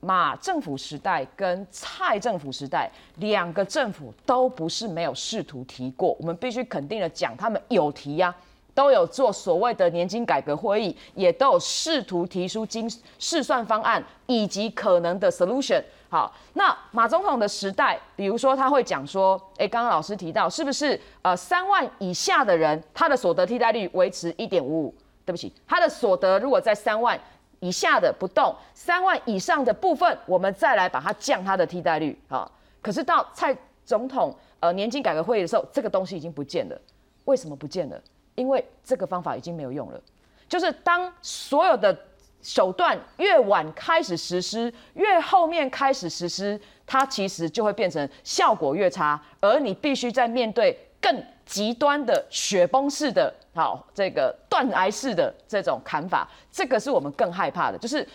[0.00, 8.34] 马政府时代跟蔡政府时代两个政府都不是没有试图提过，我们必须肯定的讲，他们有提呀、
[8.74, 15.82] 都有做所谓的年金改革会议，也都有试图提出经试算方案以及可能的 solution。
[16.08, 24.94] 好，那马总统的时代，比如说他会讲说，诶，刚刚老师提到，是不是呃三万以下的人，他的所得替代率维持一点五五？
[25.24, 27.20] 对不起，他的所得如果在三万
[27.60, 32.18] 以下的不动，三万以上的部分，我们再来把它降它的替代率。
[32.28, 32.50] 啊，
[32.82, 36.80] 可是到蔡总统呃年金改革会议的时候，这个东西已经不见了。
[37.26, 38.00] 为什么不见了？
[38.34, 40.00] 因为这个方法已经没有用了。
[40.48, 41.96] 就是当所有的
[42.42, 58.06] 手段越晚开始实施，越后面开始实施，它其实就会变成效果越差，而你必须在面对更极端的雪崩式的，好这个断崖式的这种砍法，这个是我们更害怕的，就是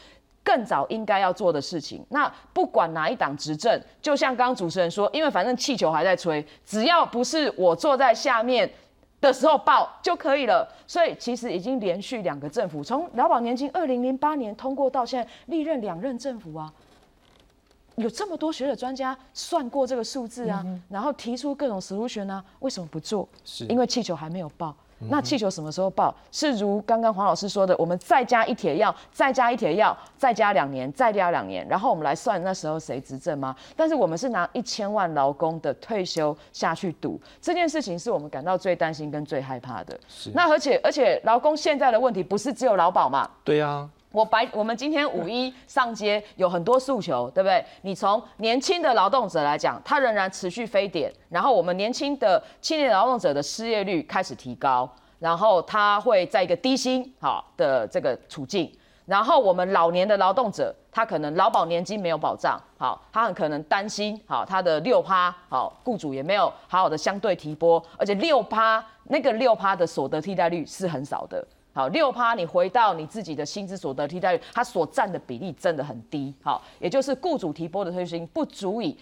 [0.43, 2.05] 更早应该要做的事情。
[2.09, 8.69] 那不管哪一党执政，就像刚刚主持人说，因为反正气球还在吹，只要不是我坐在下面
[9.19, 10.67] 的时候报就可以了。
[10.87, 16.71] 所以其实已经连续两个政府，从劳保年金二零零八年通过到现在，历任两任政府啊。
[17.95, 23.27] 有这么多学者专家算过这个数字啊，然后提出各种 solution 啊，为什么不做？
[23.43, 24.75] 是因为气球还没有爆。
[25.09, 26.15] 那气球什么时候爆？
[26.31, 33.53] 是如刚刚黄老师说的，我们再加一铁药，再加一铁药，再加两年，再加两年，然后我们来算那时候谁执政吗？
[33.75, 39.99] 但是我们是拿一千万劳工的退休下去赌，这件事情是我们感到最担心跟最害怕的。
[40.07, 43.29] 是那而且而且劳工现在的问题不是只有劳保嘛？
[43.43, 43.87] 对呀。
[44.15, 47.61] 我白，我们今天五一上街有很多诉求，对不对？
[47.81, 54.89] 你从年轻的劳动者来讲，他仍然持续非典，然后我们年轻的青年劳动者的失业率开始提高，
[55.19, 58.71] 然后他会在一个低薪好的这个处境，
[59.05, 71.45] 然后我们老年的劳动者，他可能劳保年金没有保障，好，他很可能担心，好，他的六趴，好，雇主也没有好好的相对提拨，而且六趴那个六趴的所得替代率是很少的。
[71.75, 76.33] 好，六趴，你回到你自己的薪资所得替代率，它所占的比例真的很低。
[76.41, 78.97] 好，也就是雇主提拨的退休金不足以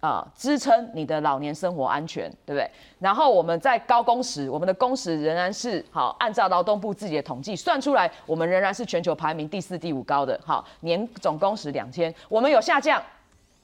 [0.00, 2.70] 啊支撑你的老年生活安全，对不对？
[2.98, 10.38] 然后我们在高工时，我们的工时仍然是好，按照劳动部自己的统计算出来，我们仍然是全球排名第四、第五高的。
[10.44, 13.02] 好，年总工时两千，我们有下降，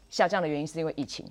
[0.08, 1.26] 下降的原因是因为疫情。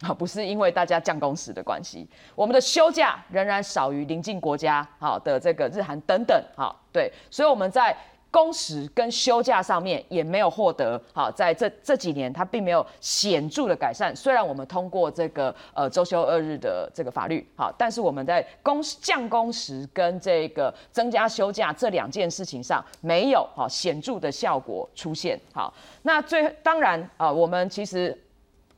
[0.00, 7.96] 好，不是因为大家降工时的关系，我们的休假仍然少于邻近国家，好的这个日韩等等，好对，所以我们在
[8.30, 14.14] 工时跟休假上面也没有获得好，在这这几年它并没有显著的改善。
[14.14, 25.40] 虽然我们通过这个呃周休二日的这个法律，好，但是我们在工降工时跟这个增加休假这两件事情上没有好显著的效果出现。
[25.52, 28.16] 好，那最当然啊，我们其实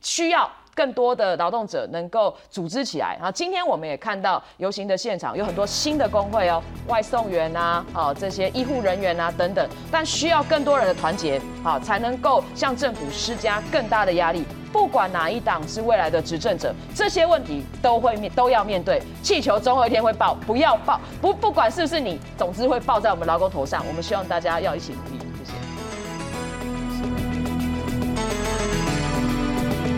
[0.01, 0.49] 需要。
[0.81, 14.43] 更多的劳动者能够组织起来，然后今天我们也看到游行的现场有很多新的工会哦，外送员呐，好这些医护人员呐等等，但需要更多人的团结，好才能够向政府施加更大的压力。
[14.73, 19.03] 不管哪一党是未来的执政者，这些问题都会面都要面对。
[19.21, 23.85] 气球总有一天会爆，不要爆，不不管是不是你，总之会爆在我们劳工头上。
[23.87, 25.30] 我们希望大家要一起努力。